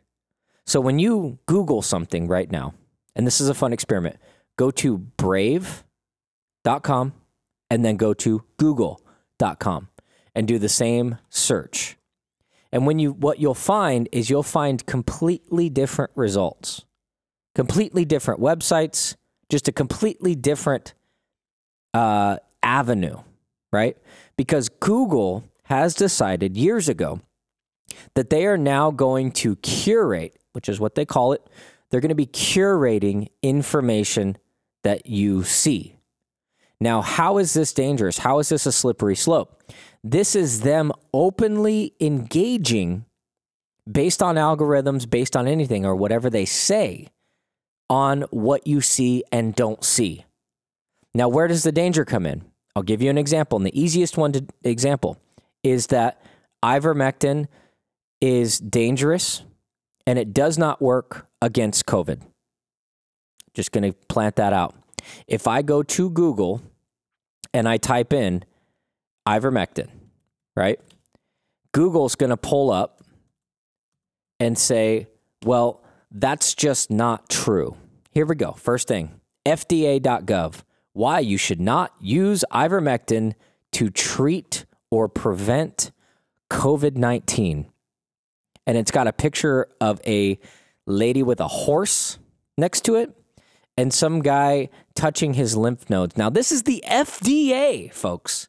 So 0.66 0.82
when 0.82 0.98
you 0.98 1.38
Google 1.46 1.80
something 1.80 2.28
right 2.28 2.52
now, 2.52 2.74
and 3.16 3.26
this 3.26 3.40
is 3.40 3.48
a 3.48 3.54
fun 3.54 3.72
experiment, 3.72 4.16
go 4.58 4.70
to 4.72 4.98
brave.com 4.98 5.84
and 7.70 7.84
then 7.86 7.96
go 7.96 8.12
to 8.12 8.44
google.com 8.58 9.87
and 10.38 10.46
do 10.46 10.56
the 10.56 10.68
same 10.68 11.18
search. 11.30 11.96
And 12.70 12.86
when 12.86 13.00
you 13.00 13.10
what 13.10 13.40
you'll 13.40 13.54
find 13.54 14.08
is 14.12 14.30
you'll 14.30 14.44
find 14.44 14.86
completely 14.86 15.68
different 15.68 16.12
results. 16.14 16.84
Completely 17.56 18.04
different 18.04 18.40
websites, 18.40 19.16
just 19.48 19.66
a 19.66 19.72
completely 19.72 20.36
different 20.36 20.94
uh, 21.92 22.36
avenue, 22.62 23.16
right? 23.72 23.96
Because 24.36 24.68
Google 24.68 25.42
has 25.64 25.96
decided 25.96 26.56
years 26.56 26.88
ago 26.88 27.20
that 28.14 28.30
they 28.30 28.46
are 28.46 28.58
now 28.58 28.92
going 28.92 29.32
to 29.32 29.56
curate 29.56 30.38
which 30.52 30.68
is 30.68 30.78
what 30.78 30.94
they 30.94 31.04
call 31.04 31.32
it. 31.32 31.42
They're 31.90 32.00
going 32.00 32.10
to 32.10 32.14
be 32.14 32.26
curating 32.26 33.28
information 33.42 34.36
that 34.84 35.06
you 35.06 35.42
see. 35.42 35.96
Now, 36.80 37.02
how 37.02 37.38
is 37.38 37.54
this 37.54 37.72
dangerous? 37.72 38.18
How 38.18 38.38
is 38.38 38.50
this 38.50 38.66
a 38.66 38.72
slippery 38.72 39.16
slope? 39.16 39.62
This 40.04 40.36
is 40.36 40.60
them 40.60 40.92
openly 41.12 41.94
engaging 42.00 43.04
based 43.90 44.22
on 44.22 44.36
algorithms, 44.36 45.08
based 45.08 45.36
on 45.36 45.48
anything 45.48 45.84
or 45.84 45.96
whatever 45.96 46.30
they 46.30 46.44
say 46.44 47.08
on 47.90 48.22
what 48.30 48.66
you 48.66 48.80
see 48.80 49.24
and 49.32 49.54
don't 49.54 49.82
see. 49.82 50.24
Now, 51.14 51.28
where 51.28 51.48
does 51.48 51.62
the 51.62 51.72
danger 51.72 52.04
come 52.04 52.26
in? 52.26 52.44
I'll 52.76 52.82
give 52.82 53.02
you 53.02 53.10
an 53.10 53.18
example. 53.18 53.56
And 53.56 53.66
the 53.66 53.80
easiest 53.80 54.16
one 54.16 54.32
to 54.32 54.44
example 54.62 55.18
is 55.62 55.88
that 55.88 56.22
ivermectin 56.62 57.48
is 58.20 58.58
dangerous 58.58 59.42
and 60.06 60.18
it 60.18 60.32
does 60.32 60.58
not 60.58 60.80
work 60.80 61.26
against 61.40 61.86
COVID. 61.86 62.20
Just 63.54 63.72
going 63.72 63.90
to 63.90 63.98
plant 64.08 64.36
that 64.36 64.52
out. 64.52 64.74
If 65.26 65.48
I 65.48 65.62
go 65.62 65.82
to 65.82 66.10
Google 66.10 66.62
and 67.54 67.68
I 67.68 67.78
type 67.78 68.12
in 68.12 68.44
ivermectin, 69.28 69.88
right? 70.56 70.80
Google's 71.72 72.14
going 72.14 72.30
to 72.30 72.36
pull 72.36 72.70
up 72.70 73.02
and 74.40 74.56
say, 74.56 75.08
well, 75.44 75.82
that's 76.10 76.54
just 76.54 76.90
not 76.90 77.28
true. 77.28 77.76
Here 78.12 78.24
we 78.24 78.34
go. 78.34 78.52
First 78.52 78.88
thing 78.88 79.20
FDA.gov. 79.44 80.62
Why 80.94 81.20
you 81.20 81.36
should 81.36 81.60
not 81.60 81.92
use 82.00 82.44
ivermectin 82.50 83.34
to 83.72 83.90
treat 83.90 84.64
or 84.90 85.08
prevent 85.08 85.90
COVID 86.50 86.96
19 86.96 87.70
and 88.68 88.76
it's 88.76 88.90
got 88.90 89.06
a 89.06 89.12
picture 89.14 89.66
of 89.80 89.98
a 90.06 90.38
lady 90.86 91.22
with 91.22 91.40
a 91.40 91.48
horse 91.48 92.18
next 92.58 92.84
to 92.84 92.96
it 92.96 93.10
and 93.78 93.94
some 93.94 94.20
guy 94.20 94.68
touching 94.94 95.32
his 95.32 95.56
lymph 95.56 95.88
nodes. 95.88 96.18
Now, 96.18 96.28
this 96.28 96.52
is 96.52 96.64
the 96.64 96.84
FDA, 96.86 97.90
folks. 97.90 98.48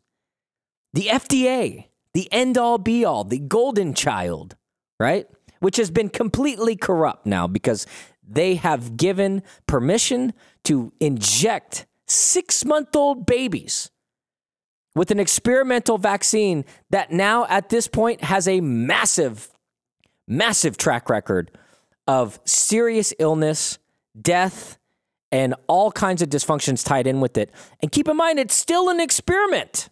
The 0.93 1.07
FDA, 1.07 1.85
the 2.13 2.31
end 2.31 2.57
all 2.57 2.77
be 2.77 3.05
all, 3.05 3.23
the 3.23 3.39
golden 3.39 3.93
child, 3.93 4.55
right? 4.99 5.27
Which 5.59 5.77
has 5.77 5.91
been 5.91 6.09
completely 6.09 6.75
corrupt 6.75 7.25
now 7.25 7.47
because 7.47 7.85
they 8.27 8.55
have 8.55 8.97
given 8.97 9.43
permission 9.67 10.33
to 10.65 10.93
inject 10.99 11.85
six 12.07 12.65
month 12.65 12.95
old 12.95 13.25
babies 13.25 13.91
with 14.95 15.11
an 15.11 15.19
experimental 15.19 15.97
vaccine 15.97 16.65
that 16.89 17.11
now 17.11 17.45
at 17.47 17.69
this 17.69 17.87
point 17.87 18.23
has 18.23 18.47
a 18.47 18.61
massive 18.61 19.49
massive 20.27 20.77
track 20.77 21.09
record 21.09 21.51
of 22.07 22.39
serious 22.45 23.13
illness, 23.19 23.79
death, 24.19 24.77
and 25.31 25.53
all 25.67 25.91
kinds 25.91 26.21
of 26.21 26.29
dysfunctions 26.29 26.85
tied 26.85 27.07
in 27.07 27.19
with 27.19 27.37
it. 27.37 27.51
And 27.81 27.91
keep 27.91 28.07
in 28.07 28.15
mind, 28.15 28.39
it's 28.39 28.55
still 28.55 28.89
an 28.89 28.99
experiment. 28.99 29.89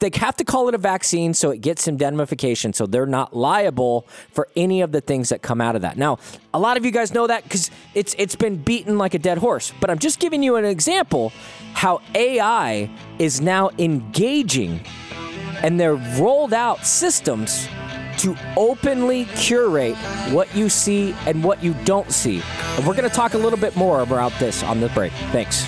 They 0.00 0.10
have 0.14 0.36
to 0.36 0.44
call 0.44 0.68
it 0.68 0.74
a 0.74 0.78
vaccine 0.78 1.34
so 1.34 1.50
it 1.50 1.60
gets 1.60 1.86
indemnification, 1.86 2.72
so 2.72 2.86
they're 2.86 3.04
not 3.04 3.36
liable 3.36 4.06
for 4.32 4.48
any 4.56 4.80
of 4.80 4.92
the 4.92 5.02
things 5.02 5.28
that 5.28 5.42
come 5.42 5.60
out 5.60 5.76
of 5.76 5.82
that. 5.82 5.98
Now, 5.98 6.18
a 6.54 6.58
lot 6.58 6.78
of 6.78 6.86
you 6.86 6.90
guys 6.90 7.12
know 7.12 7.26
that 7.26 7.44
because 7.44 7.70
it's 7.94 8.14
it's 8.18 8.34
been 8.34 8.56
beaten 8.56 8.96
like 8.96 9.12
a 9.12 9.18
dead 9.18 9.36
horse. 9.38 9.72
But 9.78 9.90
I'm 9.90 9.98
just 9.98 10.18
giving 10.18 10.42
you 10.42 10.56
an 10.56 10.64
example 10.64 11.32
how 11.74 12.00
AI 12.14 12.90
is 13.18 13.42
now 13.42 13.70
engaging, 13.78 14.80
and 15.62 15.78
they're 15.78 15.96
rolled 16.18 16.54
out 16.54 16.86
systems 16.86 17.68
to 18.18 18.36
openly 18.56 19.26
curate 19.36 19.96
what 20.30 20.54
you 20.54 20.68
see 20.68 21.14
and 21.26 21.44
what 21.44 21.62
you 21.62 21.74
don't 21.84 22.10
see. 22.10 22.42
And 22.76 22.86
we're 22.86 22.94
going 22.94 23.08
to 23.08 23.14
talk 23.14 23.34
a 23.34 23.38
little 23.38 23.58
bit 23.58 23.76
more 23.76 24.00
about 24.00 24.32
this 24.38 24.62
on 24.62 24.80
the 24.80 24.88
break. 24.90 25.12
Thanks. 25.32 25.66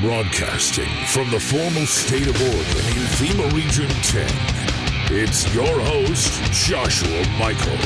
Broadcasting 0.00 0.88
from 1.06 1.30
the 1.30 1.40
formal 1.40 1.86
state 1.86 2.26
of 2.26 2.40
Oregon 2.40 2.84
in 2.96 3.04
FEMA 3.18 3.52
Region 3.52 3.88
10, 3.88 4.26
it's 5.16 5.52
your 5.54 5.80
host, 5.80 6.42
Joshua 6.52 7.24
Michael. 7.38 7.78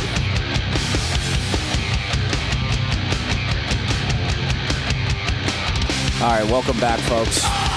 All 6.23 6.29
right, 6.29 6.51
welcome 6.51 6.79
back, 6.79 7.01
folks. 7.01 7.41
Ah, 7.45 7.73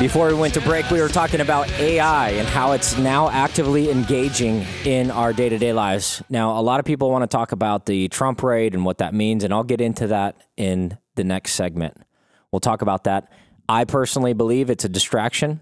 Before 0.00 0.28
we 0.28 0.34
went 0.34 0.54
to 0.54 0.60
break, 0.60 0.88
we 0.92 1.00
were 1.00 1.08
talking 1.08 1.40
about 1.40 1.68
AI 1.72 2.30
and 2.30 2.46
how 2.46 2.70
it's 2.70 2.96
now 2.98 3.30
actively 3.30 3.90
engaging 3.90 4.64
in 4.84 5.10
our 5.10 5.32
day 5.32 5.48
to 5.48 5.58
day 5.58 5.72
lives. 5.72 6.22
Now, 6.28 6.56
a 6.56 6.62
lot 6.62 6.78
of 6.78 6.86
people 6.86 7.10
want 7.10 7.28
to 7.28 7.36
talk 7.36 7.50
about 7.50 7.84
the 7.86 8.06
Trump 8.06 8.44
raid 8.44 8.74
and 8.74 8.84
what 8.84 8.98
that 8.98 9.12
means, 9.12 9.42
and 9.42 9.52
I'll 9.52 9.64
get 9.64 9.80
into 9.80 10.06
that 10.06 10.36
in 10.56 10.96
the 11.16 11.24
next 11.24 11.54
segment. 11.54 11.96
We'll 12.52 12.60
talk 12.60 12.80
about 12.80 13.04
that. 13.04 13.32
I 13.68 13.86
personally 13.86 14.34
believe 14.34 14.70
it's 14.70 14.84
a 14.84 14.88
distraction, 14.88 15.58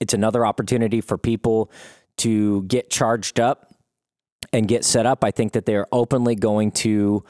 it's 0.00 0.12
another 0.12 0.44
opportunity 0.44 1.00
for 1.00 1.16
people 1.16 1.70
to 2.16 2.64
get 2.64 2.90
charged 2.90 3.38
up 3.38 3.72
and 4.52 4.66
get 4.66 4.84
set 4.84 5.06
up. 5.06 5.22
I 5.22 5.30
think 5.30 5.52
that 5.52 5.66
they're 5.66 5.86
openly 5.92 6.34
going 6.34 6.72
to 6.72 7.22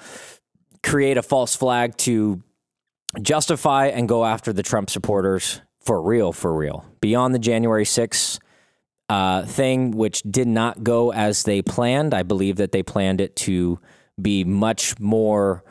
create 0.83 1.19
a 1.19 1.23
false 1.23 1.55
flag 1.55 1.95
to 1.99 2.43
justify 3.21 3.89
and 3.89 4.09
go 4.09 4.25
after 4.25 4.55
the 4.55 4.63
Trump 4.63 4.89
supporters 4.89 5.61
for 5.83 6.01
real, 6.03 6.33
for 6.33 6.55
real. 6.55 6.85
Beyond 7.01 7.35
the 7.35 7.39
January 7.39 7.85
6th 7.85 8.39
uh, 9.09 9.45
thing, 9.45 9.91
which 9.91 10.23
did 10.23 10.49
not 10.49 10.83
go 10.83 11.13
as 11.13 11.43
they 11.43 11.61
planned, 11.63 12.15
I 12.15 12.23
believe 12.23 12.57
that 12.57 12.73
they 12.73 12.83
planned 12.83 13.21
it 13.21 13.37
to 13.37 13.79
be 14.21 14.45
much 14.45 14.99
more 14.99 15.65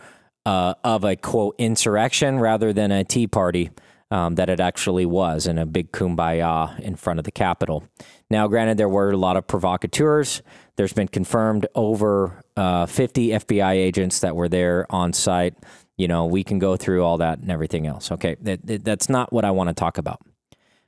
uh, 0.46 0.74
of 0.84 1.04
a 1.04 1.16
quote 1.16 1.56
insurrection 1.58 2.40
rather 2.40 2.74
than 2.74 2.92
a 2.92 3.04
Tea 3.04 3.28
Party. 3.28 3.72
Um, 4.10 4.36
that 4.36 4.50
it 4.50 4.60
actually 4.60 5.06
was 5.06 5.48
in 5.48 5.58
a 5.58 5.66
big 5.66 5.94
kumbaya 5.94 6.78
in 6.82 6.98
front 6.98 7.18
of 7.20 7.24
the 7.24 7.32
Capitol. 7.32 7.86
Now, 8.30 8.46
granted, 8.50 8.78
there 8.78 8.90
were 8.90 9.12
a 9.12 9.16
lot 9.16 9.38
of 9.38 9.48
provocateurs. 9.48 10.42
There's 10.76 10.92
been 10.92 11.08
confirmed 11.08 11.66
over 11.76 12.44
uh, 12.58 12.88
50 12.88 13.30
FBI 13.30 13.72
agents 13.72 14.20
that 14.20 14.36
were 14.36 14.50
there 14.50 14.86
on 14.90 15.14
site 15.14 15.56
you 15.98 16.08
know, 16.08 16.26
we 16.26 16.44
can 16.44 16.60
go 16.60 16.76
through 16.78 17.04
all 17.04 17.18
that 17.18 17.40
and 17.40 17.52
everything 17.52 17.88
else. 17.88 18.12
Okay, 18.12 18.36
that, 18.42 18.66
that, 18.66 18.84
that's 18.84 19.10
not 19.10 19.32
what 19.32 19.46
I 19.46 19.52
want 19.52 19.70
to 19.70 19.74
talk 19.74 19.98
about. 19.98 20.22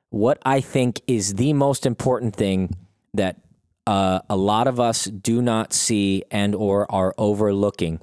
What 0.10 0.39
I 0.45 0.62
think 0.62 1.01
is 1.07 1.36
the 1.36 1.53
most 1.53 1.86
important 1.86 2.36
thing 2.36 2.75
that 3.13 3.38
uh, 3.86 4.19
a 4.29 4.36
lot 4.36 4.67
of 4.67 4.79
us 4.79 5.05
do 5.05 5.41
not 5.41 5.74
see 5.74 6.24
and 6.31 6.55
or 6.55 6.89
are 6.91 7.13
overlooking 7.17 8.00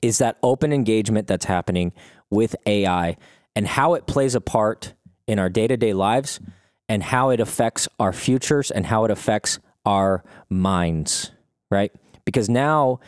is 0.00 0.18
that 0.18 0.36
open 0.42 0.72
engagement 0.72 1.26
that's 1.26 1.44
happening 1.44 1.92
with 2.30 2.56
AI 2.66 3.16
and 3.54 3.66
how 3.66 3.94
it 3.94 4.06
plays 4.06 4.34
a 4.34 4.40
part 4.40 4.94
in 5.26 5.38
our 5.38 5.48
day-to-day 5.48 5.92
lives 5.92 6.40
and 6.88 7.02
how 7.02 7.30
it 7.30 7.40
affects 7.40 7.88
our 7.98 8.12
futures 8.12 8.70
and 8.70 8.86
how 8.86 9.04
it 9.04 9.10
affects 9.10 9.58
our 9.84 10.24
minds, 10.48 11.30
right? 11.70 11.92
Because 12.24 12.48
now 12.48 13.00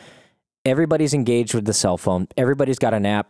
everybody's 0.65 1.13
engaged 1.13 1.53
with 1.53 1.65
the 1.65 1.73
cell 1.73 1.97
phone. 1.97 2.27
Everybody's 2.35 2.79
got 2.79 2.93
an 2.93 3.05
app. 3.05 3.29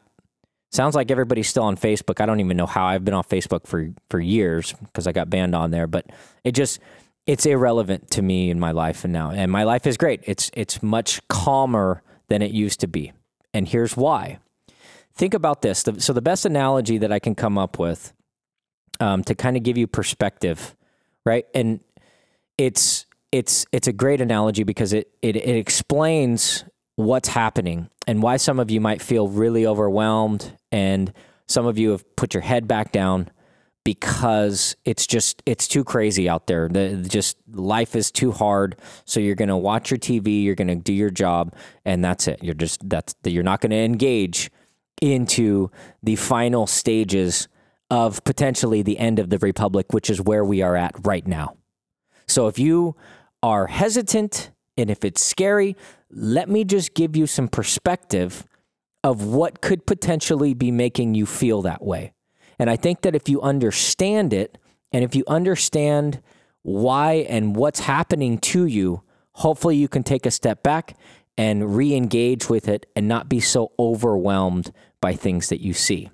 Sounds 0.71 0.95
like 0.95 1.11
everybody's 1.11 1.47
still 1.47 1.63
on 1.63 1.77
Facebook. 1.77 2.19
I 2.19 2.25
don't 2.25 2.39
even 2.39 2.57
know 2.57 2.65
how. 2.65 2.85
I've 2.85 3.05
been 3.05 3.13
on 3.13 3.23
Facebook 3.23 3.67
for 3.67 3.89
for 4.09 4.19
years 4.19 4.73
because 4.73 5.07
I 5.07 5.11
got 5.11 5.29
banned 5.29 5.55
on 5.55 5.71
there, 5.71 5.87
but 5.87 6.07
it 6.43 6.53
just 6.53 6.79
it's 7.27 7.45
irrelevant 7.45 8.11
to 8.11 8.21
me 8.21 8.49
in 8.49 8.59
my 8.59 8.71
life 8.71 9.03
and 9.03 9.13
now. 9.13 9.31
And 9.31 9.51
my 9.51 9.63
life 9.63 9.87
is 9.87 9.97
great. 9.97 10.21
It's 10.23 10.51
it's 10.53 10.81
much 10.81 11.25
calmer 11.27 12.01
than 12.27 12.41
it 12.41 12.51
used 12.51 12.79
to 12.81 12.87
be. 12.87 13.13
And 13.53 13.67
here's 13.67 13.95
why. 13.95 14.39
Think 15.13 15.33
about 15.33 15.61
this. 15.61 15.85
So 15.99 16.11
the 16.11 16.21
best 16.21 16.45
analogy 16.45 16.97
that 16.97 17.11
I 17.11 17.19
can 17.19 17.35
come 17.35 17.57
up 17.57 17.79
with 17.79 18.11
um, 18.99 19.23
to 19.23 19.35
kind 19.35 19.55
of 19.55 19.63
give 19.63 19.77
you 19.77 19.87
perspective, 19.87 20.75
right? 21.25 21.45
And 21.53 21.79
it's 22.57 23.05
it's 23.31 23.65
it's 23.71 23.87
a 23.87 23.93
great 23.93 24.19
analogy 24.19 24.63
because 24.63 24.93
it 24.93 25.09
it, 25.21 25.35
it 25.37 25.55
explains 25.55 26.65
what's 26.95 27.29
happening 27.29 27.89
and 28.07 28.21
why 28.21 28.37
some 28.37 28.59
of 28.59 28.71
you 28.71 28.79
might 28.79 29.01
feel 29.01 29.27
really 29.27 29.65
overwhelmed 29.65 30.57
and 30.71 31.11
some 31.47 31.65
of 31.65 31.77
you 31.77 31.91
have 31.91 32.15
put 32.15 32.33
your 32.33 32.41
head 32.41 32.67
back 32.67 32.91
down 32.91 33.29
because 33.83 34.75
it's 34.83 35.05
just 35.05 35.43
it's 35.45 35.67
too 35.67 35.83
crazy 35.83 36.27
out 36.27 36.47
there. 36.47 36.67
The 36.67 37.05
just 37.07 37.37
life 37.51 37.95
is 37.95 38.11
too 38.11 38.31
hard. 38.31 38.75
So 39.05 39.19
you're 39.19 39.35
going 39.35 39.49
to 39.49 39.57
watch 39.57 39.91
your 39.91 39.99
TV, 39.99 40.43
you're 40.43 40.55
going 40.55 40.67
to 40.67 40.75
do 40.75 40.93
your 40.93 41.11
job 41.11 41.53
and 41.85 42.03
that's 42.03 42.27
it. 42.27 42.39
You're 42.43 42.55
just 42.55 42.87
that's 42.89 43.15
you're 43.23 43.43
not 43.43 43.61
going 43.61 43.71
to 43.71 43.77
engage 43.77 44.49
into 45.01 45.69
the 46.01 46.15
final 46.15 46.65
stages 46.65 47.47
of 47.91 48.23
potentially 48.23 48.81
the 48.81 48.97
end 48.97 49.19
of 49.19 49.29
the 49.29 49.37
republic, 49.37 49.93
which 49.93 50.09
is 50.09 50.19
where 50.19 50.43
we 50.43 50.61
are 50.61 50.75
at 50.75 50.95
right 51.05 51.27
now. 51.27 51.55
So 52.27 52.47
if 52.47 52.57
you 52.57 52.95
are 53.43 53.67
hesitant 53.67 54.51
and 54.77 54.89
if 54.89 55.05
it's 55.05 55.23
scary, 55.23 55.77
let 56.15 56.49
me 56.49 56.63
just 56.63 56.93
give 56.93 57.15
you 57.15 57.27
some 57.27 57.49
perspective 57.49 58.47
of 59.03 59.23
what 59.25 59.61
could 59.61 59.85
potentially 59.85 60.53
be 60.53 60.71
making 60.71 61.13
you 61.13 61.25
feel 61.25 61.61
that 61.61 61.83
way. 61.83 62.13
And 62.57 62.69
I 62.69 62.77
think 62.77 63.01
that 63.01 63.15
if 63.15 63.27
you 63.27 63.41
understand 63.41 64.33
it 64.33 64.57
and 64.91 65.03
if 65.03 65.13
you 65.13 65.25
understand 65.27 66.21
why 66.63 67.25
and 67.29 67.55
what's 67.55 67.81
happening 67.81 68.39
to 68.39 68.65
you, 68.65 69.03
hopefully 69.33 69.75
you 69.75 69.89
can 69.89 70.03
take 70.03 70.25
a 70.25 70.31
step 70.31 70.63
back 70.63 70.97
and 71.37 71.75
re 71.75 71.93
engage 71.93 72.49
with 72.49 72.69
it 72.69 72.85
and 72.95 73.07
not 73.07 73.27
be 73.27 73.41
so 73.41 73.73
overwhelmed 73.77 74.71
by 75.01 75.13
things 75.13 75.49
that 75.49 75.61
you 75.61 75.73
see. 75.73 76.09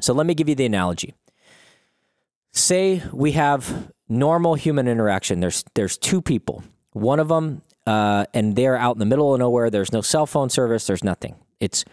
So 0.00 0.14
let 0.14 0.24
me 0.24 0.34
give 0.34 0.48
you 0.48 0.54
the 0.54 0.64
analogy. 0.64 1.14
Say 2.52 3.02
we 3.12 3.32
have 3.32 3.92
normal 4.08 4.54
human 4.54 4.86
interaction. 4.86 5.40
There's 5.40 5.64
there's 5.74 5.98
two 5.98 6.22
people. 6.22 6.62
One 6.92 7.18
of 7.18 7.28
them 7.28 7.62
uh, 7.86 8.26
and 8.34 8.56
they're 8.56 8.76
out 8.76 8.96
in 8.96 9.00
the 9.00 9.06
middle 9.06 9.34
of 9.34 9.40
nowhere. 9.40 9.70
There's 9.70 9.92
no 9.92 10.00
cell 10.00 10.26
phone 10.26 10.50
service. 10.50 10.86
There's 10.86 11.04
nothing. 11.04 11.36
It's 11.60 11.84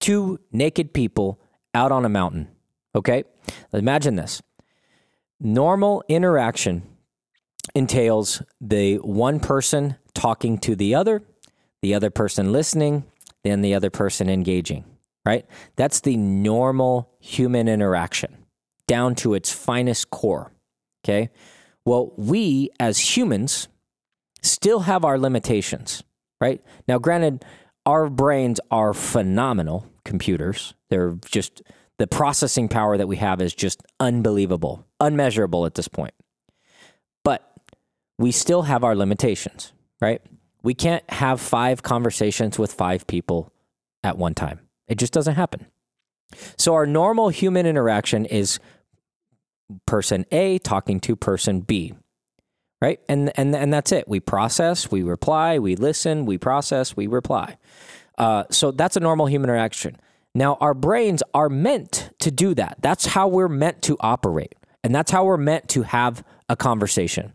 two 0.00 0.40
naked 0.52 0.92
people 0.92 1.40
out 1.74 1.92
on 1.92 2.04
a 2.04 2.08
mountain. 2.08 2.48
Okay, 2.94 3.24
imagine 3.72 4.16
this. 4.16 4.42
Normal 5.40 6.02
interaction 6.08 6.82
entails 7.74 8.42
the 8.60 8.96
one 8.96 9.40
person 9.40 9.96
talking 10.14 10.58
to 10.58 10.74
the 10.74 10.94
other, 10.94 11.22
the 11.82 11.94
other 11.94 12.10
person 12.10 12.52
listening, 12.52 13.04
then 13.44 13.60
the 13.62 13.74
other 13.74 13.90
person 13.90 14.28
engaging. 14.28 14.84
Right? 15.24 15.46
That's 15.76 16.00
the 16.00 16.16
normal 16.16 17.10
human 17.20 17.68
interaction 17.68 18.46
down 18.86 19.14
to 19.16 19.34
its 19.34 19.52
finest 19.52 20.10
core. 20.10 20.50
Okay. 21.04 21.28
Well, 21.84 22.12
we 22.16 22.70
as 22.80 23.16
humans 23.16 23.68
still 24.42 24.80
have 24.80 25.04
our 25.04 25.18
limitations, 25.18 26.02
right? 26.40 26.62
Now, 26.86 26.98
granted, 26.98 27.44
our 27.86 28.08
brains 28.08 28.60
are 28.70 28.92
phenomenal 28.94 29.86
computers. 30.04 30.74
They're 30.90 31.16
just 31.24 31.62
the 31.98 32.06
processing 32.06 32.68
power 32.68 32.96
that 32.96 33.08
we 33.08 33.16
have 33.16 33.40
is 33.40 33.54
just 33.54 33.82
unbelievable, 33.98 34.86
unmeasurable 35.00 35.66
at 35.66 35.74
this 35.74 35.88
point. 35.88 36.14
But 37.24 37.50
we 38.18 38.30
still 38.30 38.62
have 38.62 38.84
our 38.84 38.94
limitations, 38.94 39.72
right? 40.00 40.22
We 40.62 40.74
can't 40.74 41.08
have 41.10 41.40
five 41.40 41.82
conversations 41.82 42.58
with 42.58 42.72
five 42.72 43.06
people 43.06 43.52
at 44.04 44.16
one 44.16 44.34
time. 44.34 44.60
It 44.86 44.98
just 44.98 45.12
doesn't 45.12 45.34
happen. 45.34 45.66
So, 46.56 46.74
our 46.74 46.86
normal 46.86 47.30
human 47.30 47.66
interaction 47.66 48.26
is 48.26 48.58
person 49.86 50.26
A 50.30 50.58
talking 50.58 51.00
to 51.00 51.16
person 51.16 51.60
B 51.60 51.94
right? 52.80 53.00
And 53.08 53.32
and 53.36 53.54
and 53.54 53.72
that's 53.72 53.92
it. 53.92 54.08
We 54.08 54.20
process, 54.20 54.90
we 54.90 55.02
reply, 55.02 55.58
we 55.58 55.76
listen, 55.76 56.26
we 56.26 56.38
process, 56.38 56.96
we 56.96 57.06
reply. 57.06 57.56
Uh, 58.16 58.44
so 58.50 58.70
that's 58.70 58.96
a 58.96 59.00
normal 59.00 59.26
human 59.26 59.50
interaction. 59.50 59.96
Now 60.34 60.56
our 60.60 60.74
brains 60.74 61.22
are 61.34 61.48
meant 61.48 62.10
to 62.20 62.30
do 62.30 62.54
that. 62.54 62.78
That's 62.80 63.06
how 63.06 63.28
we're 63.28 63.48
meant 63.48 63.82
to 63.82 63.96
operate, 64.00 64.54
and 64.84 64.94
that's 64.94 65.10
how 65.10 65.24
we're 65.24 65.36
meant 65.36 65.68
to 65.70 65.82
have 65.82 66.24
a 66.48 66.56
conversation, 66.56 67.32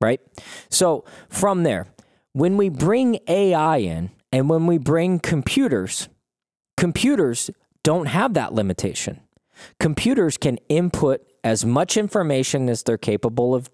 right? 0.00 0.20
So 0.68 1.04
from 1.28 1.62
there, 1.62 1.86
when 2.32 2.56
we 2.56 2.68
bring 2.68 3.18
AI 3.26 3.78
in, 3.78 4.10
and 4.32 4.48
when 4.48 4.66
we 4.66 4.78
bring 4.78 5.18
computers, 5.18 6.08
computers 6.76 7.50
don't 7.82 8.06
have 8.06 8.34
that 8.34 8.52
limitation. 8.52 9.20
Computers 9.78 10.36
can 10.36 10.58
input 10.68 11.26
as 11.42 11.64
much 11.64 11.96
information 11.96 12.68
as 12.68 12.82
they're 12.82 12.98
capable 12.98 13.54
of 13.54 13.70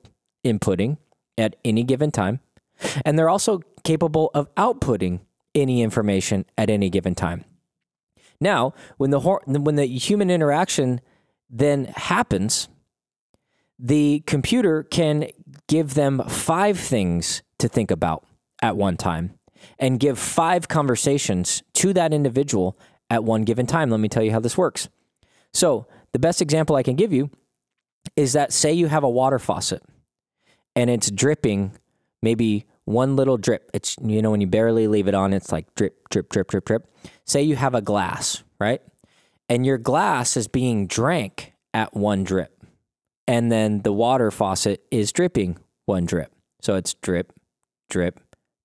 inputting 0.52 0.98
at 1.38 1.56
any 1.64 1.82
given 1.84 2.10
time, 2.10 2.40
and 3.04 3.18
they're 3.18 3.28
also 3.28 3.60
capable 3.84 4.30
of 4.34 4.52
outputting 4.54 5.20
any 5.54 5.82
information 5.82 6.44
at 6.58 6.70
any 6.70 6.90
given 6.90 7.14
time. 7.14 7.44
Now, 8.40 8.74
when 8.98 9.10
the 9.10 9.20
when 9.20 9.76
the 9.76 9.86
human 9.86 10.30
interaction 10.30 11.00
then 11.48 11.86
happens, 11.96 12.68
the 13.78 14.22
computer 14.26 14.82
can 14.82 15.28
give 15.68 15.94
them 15.94 16.22
five 16.28 16.78
things 16.78 17.42
to 17.58 17.68
think 17.68 17.90
about 17.90 18.26
at 18.62 18.76
one 18.76 18.96
time. 18.96 19.32
and 19.78 19.98
give 19.98 20.18
five 20.18 20.68
conversations 20.68 21.62
to 21.74 21.92
that 21.92 22.12
individual 22.12 22.78
at 23.10 23.24
one 23.24 23.42
given 23.42 23.66
time. 23.66 23.90
Let 23.90 24.00
me 24.00 24.08
tell 24.08 24.22
you 24.22 24.32
how 24.32 24.40
this 24.40 24.56
works. 24.56 24.88
So, 25.52 25.86
the 26.12 26.18
best 26.18 26.40
example 26.40 26.76
I 26.76 26.82
can 26.82 26.96
give 26.96 27.12
you 27.12 27.30
is 28.16 28.32
that 28.34 28.52
say 28.52 28.72
you 28.72 28.86
have 28.88 29.04
a 29.04 29.10
water 29.10 29.38
faucet 29.38 29.82
and 30.76 30.90
it's 30.90 31.10
dripping 31.10 31.72
maybe 32.22 32.66
one 32.84 33.16
little 33.16 33.36
drip. 33.36 33.70
It's, 33.72 33.96
you 34.02 34.22
know, 34.22 34.30
when 34.30 34.40
you 34.40 34.46
barely 34.46 34.86
leave 34.86 35.08
it 35.08 35.14
on, 35.14 35.32
it's 35.32 35.50
like 35.50 35.74
drip, 35.74 36.08
drip, 36.10 36.28
drip, 36.28 36.48
drip, 36.48 36.64
drip. 36.64 36.86
Say 37.24 37.42
you 37.42 37.56
have 37.56 37.74
a 37.74 37.82
glass, 37.82 38.44
right? 38.60 38.80
And 39.48 39.66
your 39.66 39.78
glass 39.78 40.36
is 40.36 40.46
being 40.46 40.86
drank 40.86 41.54
at 41.74 41.94
one 41.94 42.22
drip. 42.22 42.52
And 43.26 43.50
then 43.50 43.82
the 43.82 43.92
water 43.92 44.30
faucet 44.30 44.84
is 44.90 45.10
dripping 45.10 45.58
one 45.86 46.06
drip. 46.06 46.32
So 46.60 46.76
it's 46.76 46.94
drip, 46.94 47.32
drip, 47.90 48.20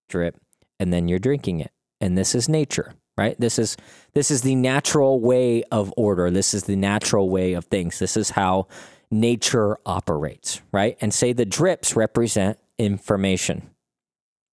drip, 0.10 0.40
and 0.80 0.94
then 0.94 1.08
you're 1.08 1.20
drinking 1.20 1.60
it. 1.62 1.72
And 2.00 2.18
this 2.18 2.36
is 2.36 2.50
nature, 2.50 2.94
right? 3.18 3.40
This 3.40 3.60
is 3.60 3.78
this 4.14 4.32
is 4.32 4.42
the 4.42 4.56
natural 4.56 5.20
way 5.20 5.64
of 5.72 5.94
order. 5.98 6.30
This 6.32 6.54
is 6.54 6.64
the 6.64 6.76
natural 6.76 7.30
way 7.30 7.54
of 7.54 7.66
things. 7.66 8.00
This 8.00 8.18
is 8.18 8.32
how 8.32 8.68
nature 9.12 9.78
operates, 9.86 10.62
right? 10.72 10.98
And 11.02 11.14
say 11.14 11.34
the 11.34 11.46
drips 11.46 11.96
represent 11.96 12.58
information. 12.80 13.70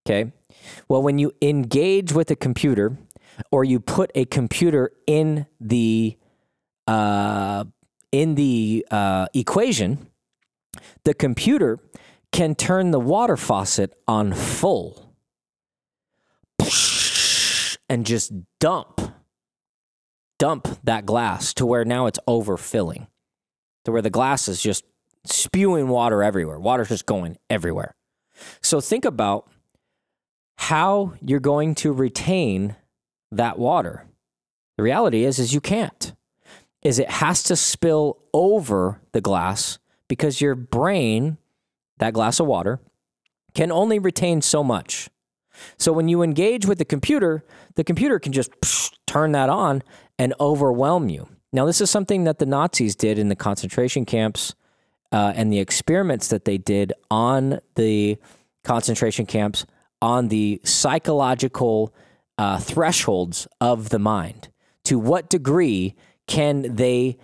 Okay? 0.05 0.33
Well, 0.89 1.03
when 1.03 1.19
you 1.19 1.33
engage 1.41 2.13
with 2.13 2.31
a 2.31 2.37
computer 2.37 2.99
or 3.51 3.65
you 3.65 3.79
put 3.79 4.11
a 4.15 4.25
computer 4.25 4.91
in 5.07 5.47
the 5.61 6.19
uh, 6.87 7.65
in 8.11 8.35
the 8.35 8.87
uh, 8.91 9.27
equation, 9.35 10.09
the 11.05 11.15
computer 11.15 11.79
can 12.33 12.55
turn 12.55 12.91
the 12.91 13.01
water 13.01 13.37
faucet 13.37 13.95
on 14.09 14.33
full 14.33 15.15
and 17.89 18.07
just 18.07 18.33
dump 18.59 19.01
dump 20.39 20.69
that 20.85 21.05
glass 21.05 21.53
to 21.53 21.67
where 21.67 21.85
now 21.85 22.07
it's 22.07 22.19
overfilling 22.29 23.07
to 23.85 23.93
where 23.93 24.03
the 24.03 24.11
glass 24.11 24.49
is 24.49 24.63
just 24.63 24.85
spewing 25.25 25.89
water 25.89 26.23
everywhere 26.23 26.59
water's 26.59 26.89
just 26.89 27.07
going 27.07 27.37
everywhere 27.51 27.95
so 28.63 28.81
think 28.81 29.05
about 29.05 29.49
how 30.57 31.15
you're 31.25 31.41
going 31.41 31.75
to 31.75 31.93
retain 31.93 32.77
that 33.31 33.59
water 33.59 34.07
the 34.77 34.83
reality 34.83 35.25
is 35.25 35.39
is 35.39 35.53
you 35.53 35.61
can't 35.61 36.15
is 36.83 36.99
it 36.99 37.11
has 37.11 37.43
to 37.43 37.57
spill 37.57 38.19
over 38.33 39.01
the 39.13 39.21
glass 39.21 39.79
because 40.09 40.41
your 40.41 40.55
brain 40.55 41.37
that 41.99 42.15
glass 42.15 42.41
of 42.41 42.47
water 42.47 42.81
can 43.55 43.73
only 43.73 43.99
retain 43.99 44.41
so 44.41 44.63
much. 44.63 45.11
So 45.77 45.93
when 45.93 46.09
you 46.09 46.23
engage 46.23 46.67
with 46.67 46.79
the 46.79 46.85
computer, 46.85 47.45
the 47.75 47.85
computer 47.85 48.19
can 48.19 48.33
just 48.33 48.53
psh, 48.61 48.93
turn 49.07 49.33
that 49.33 49.49
on 49.49 49.83
and 50.19 50.33
overwhelm 50.39 51.09
you. 51.09 51.29
Now, 51.53 51.65
this 51.65 51.81
is 51.81 51.91
something 51.91 52.25
that 52.25 52.39
the 52.39 52.47
Nazis 52.47 52.95
did 52.95 53.19
in 53.19 53.29
the 53.29 53.37
concentration 53.37 54.05
camps 54.05 54.55
uh, 55.13 55.33
and 55.35 55.53
the 55.53 55.59
experiments 55.59 56.29
that 56.29 56.45
they 56.45 56.59
did 56.59 56.93
on 57.11 57.61
the 57.75 58.19
concentration 58.65 59.25
camps 59.25 59.65
on 60.03 60.29
the 60.29 60.61
psychological 60.65 61.95
uh, 62.37 62.59
thresholds 62.59 63.49
of 63.61 63.89
the 63.89 63.99
mind. 63.99 64.49
To 64.85 64.99
what 64.99 65.29
degree 65.29 65.95
can 66.27 66.77
they 66.77 67.17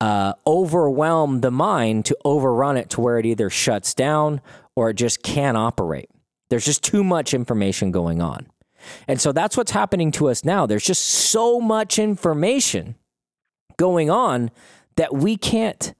uh, 0.00 0.34
overwhelm 0.46 1.40
the 1.40 1.50
mind 1.50 2.04
to 2.06 2.16
overrun 2.24 2.76
it 2.76 2.90
to 2.90 3.00
where 3.00 3.18
it 3.18 3.26
either 3.26 3.50
shuts 3.50 3.94
down 3.94 4.40
or 4.74 4.90
it 4.90 4.94
just 4.94 5.22
can't 5.22 5.56
operate. 5.56 6.10
There's 6.48 6.64
just 6.64 6.84
too 6.84 7.02
much 7.02 7.34
information 7.34 7.90
going 7.90 8.20
on. 8.20 8.46
And 9.08 9.20
so 9.20 9.32
that's 9.32 9.56
what's 9.56 9.72
happening 9.72 10.12
to 10.12 10.28
us 10.28 10.44
now. 10.44 10.66
There's 10.66 10.84
just 10.84 11.02
so 11.02 11.60
much 11.60 11.98
information 11.98 12.94
going 13.76 14.10
on 14.10 14.50
that 14.96 15.14
we 15.14 15.36
can't 15.36 15.94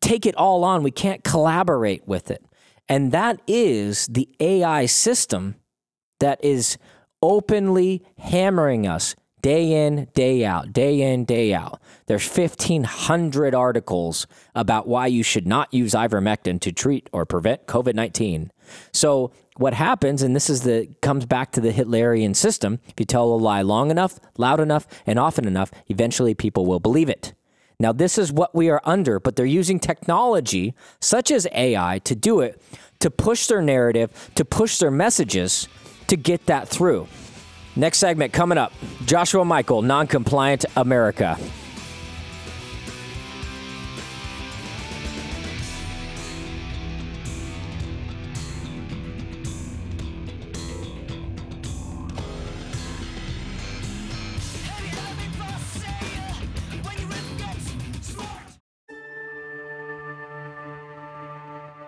take 0.00 0.26
it 0.26 0.34
all 0.36 0.64
on. 0.64 0.82
We 0.82 0.90
can't 0.90 1.22
collaborate 1.22 2.06
with 2.06 2.30
it. 2.30 2.44
And 2.88 3.12
that 3.12 3.40
is 3.46 4.06
the 4.06 4.28
AI 4.40 4.86
system 4.86 5.56
that 6.20 6.42
is 6.44 6.78
openly 7.22 8.04
hammering 8.18 8.86
us 8.86 9.14
day 9.42 9.86
in, 9.86 10.08
day 10.14 10.44
out, 10.44 10.72
day 10.72 11.00
in, 11.00 11.24
day 11.24 11.54
out. 11.54 11.80
There's 12.06 12.26
1,500 12.26 13.54
articles 13.54 14.26
about 14.54 14.88
why 14.88 15.06
you 15.06 15.22
should 15.22 15.46
not 15.46 15.72
use 15.72 15.92
ivermectin 15.92 16.60
to 16.62 16.72
treat 16.72 17.08
or 17.12 17.24
prevent 17.24 17.66
COVID 17.66 17.94
19. 17.94 18.50
So, 18.92 19.32
what 19.58 19.74
happens, 19.74 20.22
and 20.22 20.34
this 20.34 20.50
is 20.50 20.62
the 20.62 20.88
comes 21.00 21.26
back 21.26 21.52
to 21.52 21.60
the 21.60 21.72
Hitlerian 21.72 22.34
system, 22.34 22.78
if 22.88 22.94
you 22.98 23.06
tell 23.06 23.32
a 23.32 23.36
lie 23.36 23.62
long 23.62 23.90
enough, 23.90 24.18
loud 24.36 24.60
enough, 24.60 24.86
and 25.06 25.18
often 25.18 25.46
enough, 25.46 25.70
eventually 25.88 26.34
people 26.34 26.66
will 26.66 26.80
believe 26.80 27.08
it. 27.08 27.32
Now, 27.78 27.92
this 27.92 28.16
is 28.16 28.32
what 28.32 28.54
we 28.54 28.70
are 28.70 28.80
under, 28.84 29.20
but 29.20 29.36
they're 29.36 29.44
using 29.44 29.78
technology 29.78 30.74
such 31.00 31.30
as 31.30 31.46
AI 31.52 32.00
to 32.04 32.14
do 32.14 32.40
it, 32.40 32.60
to 33.00 33.10
push 33.10 33.46
their 33.48 33.60
narrative, 33.60 34.30
to 34.34 34.44
push 34.44 34.78
their 34.78 34.90
messages, 34.90 35.68
to 36.06 36.16
get 36.16 36.46
that 36.46 36.68
through. 36.68 37.06
Next 37.74 37.98
segment 37.98 38.32
coming 38.32 38.56
up 38.56 38.72
Joshua 39.04 39.44
Michael, 39.44 39.82
Non-Compliant 39.82 40.64
America. 40.76 41.38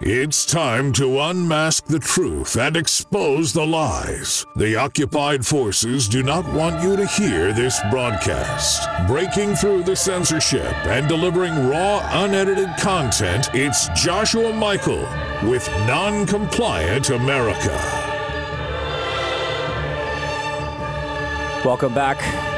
It's 0.01 0.47
time 0.47 0.93
to 0.93 1.19
unmask 1.19 1.87
the 1.87 1.99
truth 1.99 2.57
and 2.57 2.77
expose 2.77 3.53
the 3.53 3.67
lies. 3.67 4.47
The 4.55 4.77
occupied 4.77 5.45
forces 5.45 6.07
do 6.07 6.23
not 6.23 6.47
want 6.55 6.81
you 6.85 6.95
to 6.95 7.05
hear 7.05 7.53
this 7.53 7.81
broadcast. 7.91 8.89
Breaking 9.09 9.57
through 9.57 9.83
the 9.83 9.97
censorship 9.97 10.73
and 10.87 11.09
delivering 11.09 11.69
raw, 11.69 12.09
unedited 12.13 12.69
content, 12.79 13.51
it's 13.55 13.89
Joshua 14.01 14.53
Michael 14.53 15.05
with 15.43 15.69
Non 15.89 16.27
Compliant 16.27 17.11
America. 17.11 17.77
Welcome 21.65 21.93
back. 21.93 22.58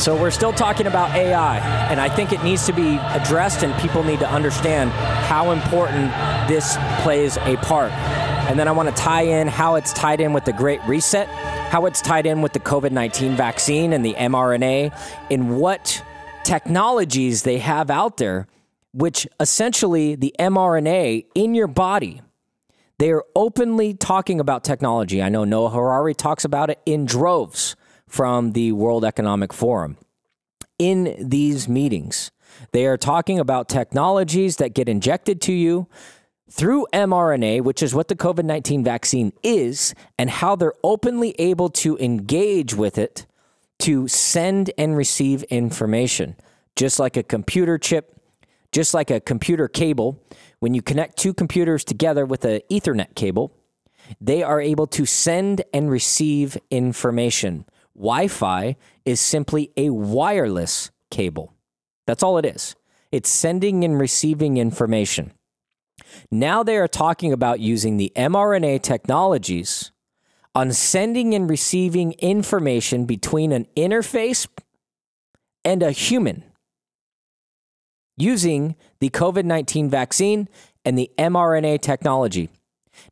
So, 0.00 0.18
we're 0.18 0.30
still 0.30 0.54
talking 0.54 0.86
about 0.86 1.14
AI, 1.14 1.58
and 1.90 2.00
I 2.00 2.08
think 2.08 2.32
it 2.32 2.42
needs 2.42 2.64
to 2.64 2.72
be 2.72 2.96
addressed, 2.96 3.62
and 3.62 3.78
people 3.82 4.02
need 4.02 4.20
to 4.20 4.30
understand 4.30 4.92
how 4.92 5.50
important 5.50 6.10
this 6.48 6.78
plays 7.02 7.36
a 7.36 7.58
part. 7.58 7.92
And 8.48 8.58
then 8.58 8.66
I 8.66 8.72
want 8.72 8.88
to 8.88 8.94
tie 8.94 9.24
in 9.24 9.46
how 9.46 9.74
it's 9.74 9.92
tied 9.92 10.22
in 10.22 10.32
with 10.32 10.46
the 10.46 10.54
Great 10.54 10.80
Reset, 10.86 11.28
how 11.68 11.84
it's 11.84 12.00
tied 12.00 12.24
in 12.24 12.40
with 12.40 12.54
the 12.54 12.60
COVID 12.60 12.92
19 12.92 13.36
vaccine 13.36 13.92
and 13.92 14.02
the 14.02 14.14
mRNA, 14.14 14.98
and 15.30 15.58
what 15.58 16.02
technologies 16.44 17.42
they 17.42 17.58
have 17.58 17.90
out 17.90 18.16
there, 18.16 18.46
which 18.94 19.28
essentially 19.38 20.14
the 20.14 20.34
mRNA 20.38 21.26
in 21.34 21.54
your 21.54 21.66
body. 21.66 22.22
They 22.96 23.10
are 23.10 23.24
openly 23.36 23.92
talking 23.92 24.40
about 24.40 24.64
technology. 24.64 25.22
I 25.22 25.28
know 25.28 25.44
Noah 25.44 25.68
Harari 25.68 26.14
talks 26.14 26.46
about 26.46 26.70
it 26.70 26.80
in 26.86 27.04
droves 27.04 27.76
from 28.10 28.52
the 28.52 28.72
World 28.72 29.04
Economic 29.04 29.52
Forum. 29.52 29.96
In 30.78 31.14
these 31.18 31.68
meetings, 31.68 32.32
they 32.72 32.84
are 32.86 32.96
talking 32.96 33.38
about 33.38 33.68
technologies 33.68 34.56
that 34.56 34.74
get 34.74 34.88
injected 34.88 35.40
to 35.42 35.52
you 35.52 35.86
through 36.50 36.86
mRNA, 36.92 37.62
which 37.62 37.82
is 37.82 37.94
what 37.94 38.08
the 38.08 38.16
COVID 38.16 38.44
19 38.44 38.82
vaccine 38.82 39.32
is, 39.44 39.94
and 40.18 40.28
how 40.28 40.56
they're 40.56 40.74
openly 40.82 41.36
able 41.38 41.68
to 41.68 41.96
engage 41.98 42.74
with 42.74 42.98
it 42.98 43.26
to 43.78 44.08
send 44.08 44.72
and 44.76 44.96
receive 44.96 45.44
information, 45.44 46.34
just 46.74 46.98
like 46.98 47.16
a 47.16 47.22
computer 47.22 47.78
chip, 47.78 48.20
just 48.72 48.92
like 48.92 49.10
a 49.10 49.20
computer 49.20 49.68
cable. 49.68 50.20
When 50.58 50.74
you 50.74 50.82
connect 50.82 51.16
two 51.16 51.32
computers 51.32 51.84
together 51.84 52.26
with 52.26 52.44
an 52.44 52.60
Ethernet 52.70 53.14
cable, 53.14 53.56
they 54.20 54.42
are 54.42 54.60
able 54.60 54.88
to 54.88 55.06
send 55.06 55.62
and 55.72 55.88
receive 55.90 56.58
information. 56.70 57.64
Wi 58.00 58.28
Fi 58.28 58.76
is 59.04 59.20
simply 59.20 59.70
a 59.76 59.90
wireless 59.90 60.90
cable. 61.10 61.52
That's 62.06 62.22
all 62.22 62.38
it 62.38 62.46
is. 62.46 62.74
It's 63.12 63.28
sending 63.28 63.84
and 63.84 64.00
receiving 64.00 64.56
information. 64.56 65.32
Now 66.30 66.62
they 66.62 66.78
are 66.78 66.88
talking 66.88 67.30
about 67.30 67.60
using 67.60 67.98
the 67.98 68.10
mRNA 68.16 68.80
technologies 68.82 69.92
on 70.54 70.72
sending 70.72 71.34
and 71.34 71.48
receiving 71.48 72.12
information 72.12 73.04
between 73.04 73.52
an 73.52 73.66
interface 73.76 74.48
and 75.62 75.82
a 75.82 75.90
human 75.90 76.44
using 78.16 78.76
the 79.00 79.10
COVID 79.10 79.44
19 79.44 79.90
vaccine 79.90 80.48
and 80.86 80.96
the 80.96 81.10
mRNA 81.18 81.82
technology. 81.82 82.48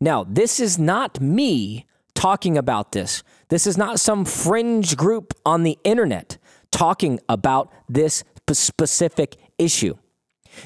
Now, 0.00 0.24
this 0.24 0.58
is 0.58 0.78
not 0.78 1.20
me 1.20 1.86
talking 2.14 2.58
about 2.58 2.92
this. 2.92 3.22
This 3.48 3.66
is 3.66 3.78
not 3.78 4.00
some 4.00 4.24
fringe 4.24 4.96
group 4.96 5.34
on 5.44 5.62
the 5.62 5.78
internet 5.84 6.38
talking 6.70 7.18
about 7.28 7.72
this 7.88 8.24
specific 8.52 9.36
issue. 9.58 9.94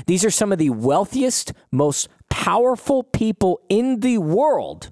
These 0.07 0.25
are 0.25 0.31
some 0.31 0.53
of 0.53 0.59
the 0.59 0.71
wealthiest, 0.71 1.53
most 1.71 2.09
powerful 2.31 3.03
people 3.03 3.61
in 3.68 4.01
the 4.01 4.18
world 4.18 4.90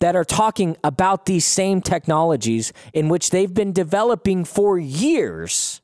that 0.00 0.16
are 0.16 0.24
talking 0.24 0.76
about 0.82 1.26
these 1.26 1.44
same 1.44 1.80
technologies 1.80 2.72
in 2.92 3.08
which 3.08 3.30
they've 3.30 3.54
been 3.54 3.72
developing 3.72 4.44
for 4.44 4.78
years. 4.78 5.80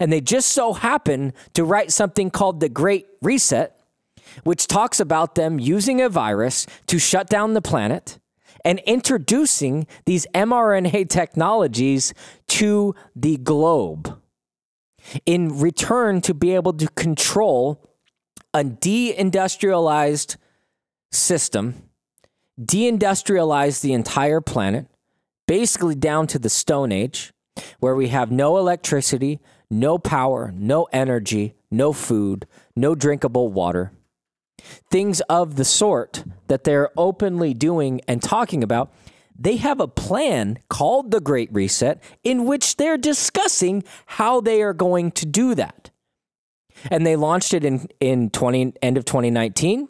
And 0.00 0.12
they 0.12 0.20
just 0.20 0.48
so 0.48 0.72
happen 0.72 1.32
to 1.54 1.64
write 1.64 1.92
something 1.92 2.30
called 2.30 2.60
the 2.60 2.68
Great 2.68 3.06
Reset, 3.22 3.74
which 4.42 4.66
talks 4.66 4.98
about 5.00 5.34
them 5.34 5.58
using 5.58 6.00
a 6.00 6.08
virus 6.08 6.66
to 6.86 6.98
shut 6.98 7.28
down 7.28 7.54
the 7.54 7.62
planet 7.62 8.18
and 8.64 8.78
introducing 8.80 9.86
these 10.06 10.26
mRNA 10.34 11.08
technologies 11.08 12.14
to 12.48 12.94
the 13.14 13.36
globe 13.36 14.18
in 15.26 15.60
return 15.60 16.20
to 16.22 16.34
be 16.34 16.54
able 16.54 16.72
to 16.72 16.88
control 16.88 17.90
a 18.54 18.64
deindustrialized 18.64 20.36
system, 21.10 21.90
deindustrialize 22.60 23.80
the 23.80 23.92
entire 23.92 24.40
planet, 24.40 24.86
basically 25.46 25.94
down 25.94 26.26
to 26.28 26.38
the 26.38 26.48
Stone 26.48 26.92
Age, 26.92 27.32
where 27.80 27.94
we 27.94 28.08
have 28.08 28.30
no 28.30 28.56
electricity, 28.56 29.40
no 29.70 29.98
power, 29.98 30.52
no 30.56 30.84
energy, 30.92 31.54
no 31.70 31.92
food, 31.92 32.46
no 32.74 32.94
drinkable 32.94 33.48
water. 33.48 33.92
Things 34.90 35.20
of 35.22 35.56
the 35.56 35.64
sort 35.64 36.24
that 36.48 36.64
they're 36.64 36.90
openly 36.96 37.54
doing 37.54 38.00
and 38.08 38.22
talking 38.22 38.62
about 38.62 38.92
they 39.36 39.56
have 39.56 39.80
a 39.80 39.88
plan 39.88 40.58
called 40.68 41.10
the 41.10 41.20
Great 41.20 41.52
Reset 41.52 42.00
in 42.22 42.44
which 42.44 42.76
they're 42.76 42.96
discussing 42.96 43.82
how 44.06 44.40
they 44.40 44.62
are 44.62 44.72
going 44.72 45.10
to 45.12 45.26
do 45.26 45.54
that. 45.56 45.90
And 46.90 47.06
they 47.06 47.16
launched 47.16 47.54
it 47.54 47.64
in, 47.64 47.88
in 48.00 48.30
20, 48.30 48.74
end 48.82 48.96
of 48.96 49.04
2019. 49.04 49.88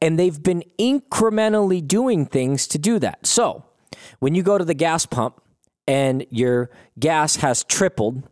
And 0.00 0.18
they've 0.18 0.42
been 0.42 0.64
incrementally 0.78 1.86
doing 1.86 2.26
things 2.26 2.66
to 2.68 2.78
do 2.78 2.98
that. 2.98 3.26
So 3.26 3.64
when 4.18 4.34
you 4.34 4.42
go 4.42 4.58
to 4.58 4.64
the 4.64 4.74
gas 4.74 5.06
pump 5.06 5.40
and 5.86 6.26
your 6.30 6.70
gas 6.98 7.36
has 7.36 7.64
tripled 7.64 8.28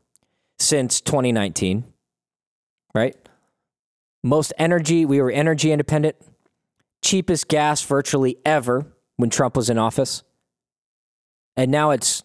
since 0.59 1.01
2019, 1.01 1.85
right? 2.95 3.17
Most 4.23 4.53
energy, 4.59 5.05
we 5.05 5.21
were 5.21 5.31
energy 5.31 5.73
independent, 5.73 6.17
cheapest 7.03 7.49
gas 7.49 7.83
virtually 7.83 8.37
ever 8.45 8.87
when 9.17 9.31
Trump 9.31 9.57
was 9.57 9.71
in 9.71 9.79
office. 9.79 10.23
And 11.57 11.71
now 11.71 11.91
it's 11.91 12.23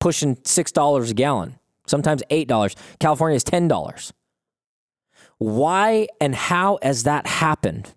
pushing 0.00 0.36
$6 0.36 1.10
a 1.10 1.14
gallon, 1.14 1.58
sometimes 1.86 2.22
$8. 2.30 2.76
California 2.98 3.36
is 3.36 3.44
$10. 3.44 4.12
Why 5.38 6.06
and 6.20 6.34
how 6.34 6.78
has 6.82 7.02
that 7.02 7.26
happened? 7.26 7.94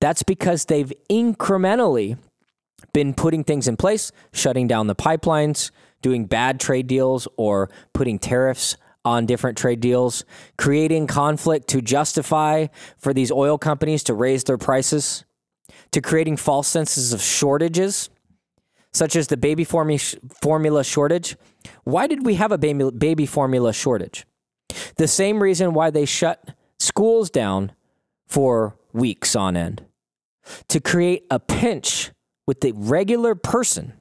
That's 0.00 0.22
because 0.22 0.64
they've 0.64 0.92
incrementally 1.10 2.18
been 2.92 3.14
putting 3.14 3.44
things 3.44 3.68
in 3.68 3.76
place, 3.76 4.12
shutting 4.32 4.66
down 4.66 4.86
the 4.86 4.94
pipelines, 4.94 5.70
doing 6.02 6.24
bad 6.24 6.58
trade 6.58 6.86
deals, 6.86 7.28
or 7.36 7.70
putting 7.92 8.18
tariffs 8.18 8.76
on 9.04 9.26
different 9.26 9.56
trade 9.56 9.80
deals, 9.80 10.24
creating 10.58 11.06
conflict 11.06 11.68
to 11.68 11.80
justify 11.80 12.66
for 12.98 13.14
these 13.14 13.32
oil 13.32 13.58
companies 13.58 14.02
to 14.04 14.14
raise 14.14 14.44
their 14.44 14.58
prices 14.58 15.24
to 15.92 16.00
creating 16.00 16.36
false 16.36 16.68
senses 16.68 17.12
of 17.12 17.20
shortages, 17.20 18.10
such 18.92 19.16
as 19.16 19.28
the 19.28 19.36
baby 19.36 19.64
formula 19.64 20.84
shortage. 20.84 21.36
Why 21.84 22.06
did 22.06 22.24
we 22.24 22.34
have 22.34 22.52
a 22.52 22.58
baby 22.58 23.26
formula 23.26 23.72
shortage? 23.72 24.26
The 24.96 25.08
same 25.08 25.42
reason 25.42 25.74
why 25.74 25.90
they 25.90 26.04
shut 26.04 26.54
schools 26.78 27.30
down 27.30 27.72
for 28.26 28.76
weeks 28.92 29.34
on 29.34 29.56
end 29.56 29.84
to 30.68 30.80
create 30.80 31.26
a 31.30 31.38
pinch 31.38 32.10
with 32.46 32.60
the 32.60 32.72
regular 32.72 33.34
person, 33.34 33.92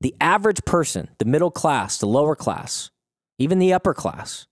the 0.00 0.14
average 0.20 0.64
person, 0.64 1.08
the 1.18 1.24
middle 1.24 1.50
class, 1.50 1.98
the 1.98 2.06
lower 2.06 2.34
class, 2.34 2.90
even 3.42 3.58
the 3.58 3.72
upper 3.72 3.94
class, 3.94 4.46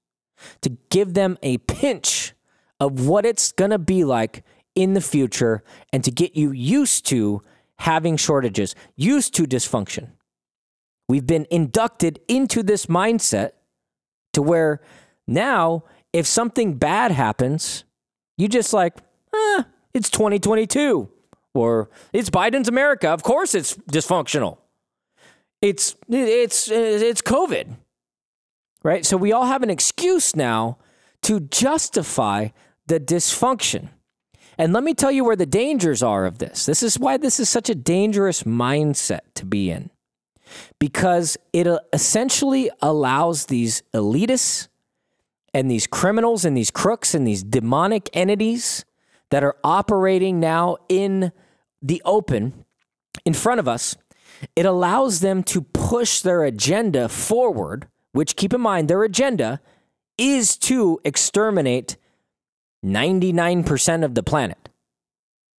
to 0.62 0.70
give 0.90 1.14
them 1.14 1.38
a 1.42 1.59
pinch 1.59 2.35
of 2.79 3.07
what 3.07 3.24
it's 3.24 3.53
going 3.53 3.70
to 3.70 3.79
be 3.79 4.05
like 4.05 4.42
in 4.74 4.94
the 4.94 5.00
future 5.00 5.62
and 5.92 6.03
to 6.05 6.11
get 6.11 6.37
you 6.37 6.50
used 6.50 7.07
to 7.07 7.42
having 7.79 8.16
shortages, 8.16 8.74
used 8.96 9.35
to 9.35 9.44
dysfunction. 9.44 10.09
We've 11.09 11.26
been 11.26 11.46
inducted 11.50 12.20
into 12.29 12.62
this 12.62 12.87
mindset 12.87 13.53
to 14.33 14.42
where 14.42 14.81
now, 15.26 15.85
if 16.12 16.26
something 16.26 16.74
bad 16.74 17.12
happens, 17.12 17.85
you 18.37 18.48
just 18.48 18.72
like, 18.72 18.96
eh, 19.35 19.62
it's 19.92 20.11
2022 20.11 21.09
or 21.55 21.90
it's 22.12 22.31
Biden's 22.31 22.68
America. 22.68 23.09
Of 23.09 23.22
course, 23.22 23.55
it's 23.55 23.76
dysfunctional. 23.76 24.59
It's 25.61 25.94
it's 26.09 26.70
it's 26.70 27.20
COVID, 27.20 27.76
right? 28.82 29.04
So 29.04 29.16
we 29.16 29.32
all 29.32 29.46
have 29.46 29.62
an 29.62 29.70
excuse 29.70 30.34
now 30.34 30.78
to 31.22 31.40
justify 31.40 32.48
the 32.86 33.00
dysfunction. 33.00 33.88
And 34.58 34.72
let 34.72 34.84
me 34.84 34.94
tell 34.94 35.10
you 35.10 35.24
where 35.24 35.36
the 35.36 35.46
dangers 35.46 36.02
are 36.02 36.26
of 36.26 36.38
this. 36.38 36.66
This 36.66 36.82
is 36.82 36.98
why 36.98 37.16
this 37.16 37.40
is 37.40 37.48
such 37.48 37.70
a 37.70 37.74
dangerous 37.74 38.42
mindset 38.42 39.20
to 39.34 39.46
be 39.46 39.70
in. 39.70 39.90
Because 40.78 41.36
it 41.52 41.66
uh, 41.66 41.80
essentially 41.92 42.70
allows 42.82 43.46
these 43.46 43.82
elitists 43.94 44.68
and 45.54 45.70
these 45.70 45.86
criminals 45.86 46.44
and 46.44 46.56
these 46.56 46.70
crooks 46.70 47.14
and 47.14 47.26
these 47.26 47.42
demonic 47.42 48.10
entities 48.12 48.84
that 49.30 49.44
are 49.44 49.56
operating 49.62 50.40
now 50.40 50.76
in 50.88 51.32
the 51.80 52.02
open 52.04 52.64
in 53.24 53.34
front 53.34 53.60
of 53.60 53.68
us, 53.68 53.96
it 54.56 54.66
allows 54.66 55.20
them 55.20 55.42
to 55.44 55.62
push 55.62 56.20
their 56.20 56.44
agenda 56.44 57.08
forward, 57.08 57.88
which 58.12 58.37
keep 58.37 58.53
in 58.53 58.61
mind, 58.61 58.88
their 58.88 59.03
agenda 59.03 59.61
is 60.18 60.57
to 60.59 61.01
exterminate 61.05 61.96
99% 62.85 64.05
of 64.05 64.14
the 64.14 64.23
planet. 64.23 64.68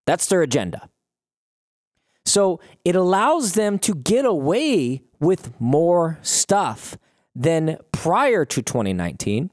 That's 0.06 0.28
their 0.28 0.42
agenda. 0.42 0.90
So 2.26 2.60
it 2.86 2.96
allows 2.96 3.54
them 3.54 3.80
to 3.80 3.96
get 3.96 4.26
away 4.26 5.02
with 5.20 5.60
more 5.60 6.20
stuff 6.22 6.98
than 7.36 7.78
prior 7.92 8.46
to 8.46 8.62
2019. 8.62 9.52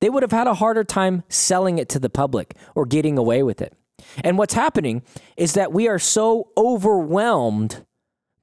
They 0.00 0.08
would 0.08 0.22
have 0.22 0.32
had 0.32 0.46
a 0.46 0.54
harder 0.54 0.84
time 0.84 1.24
selling 1.28 1.78
it 1.78 1.88
to 1.90 1.98
the 1.98 2.10
public 2.10 2.56
or 2.74 2.86
getting 2.86 3.18
away 3.18 3.42
with 3.42 3.60
it. 3.60 3.74
And 4.22 4.38
what's 4.38 4.54
happening 4.54 5.02
is 5.36 5.54
that 5.54 5.72
we 5.72 5.88
are 5.88 5.98
so 5.98 6.48
overwhelmed 6.56 7.84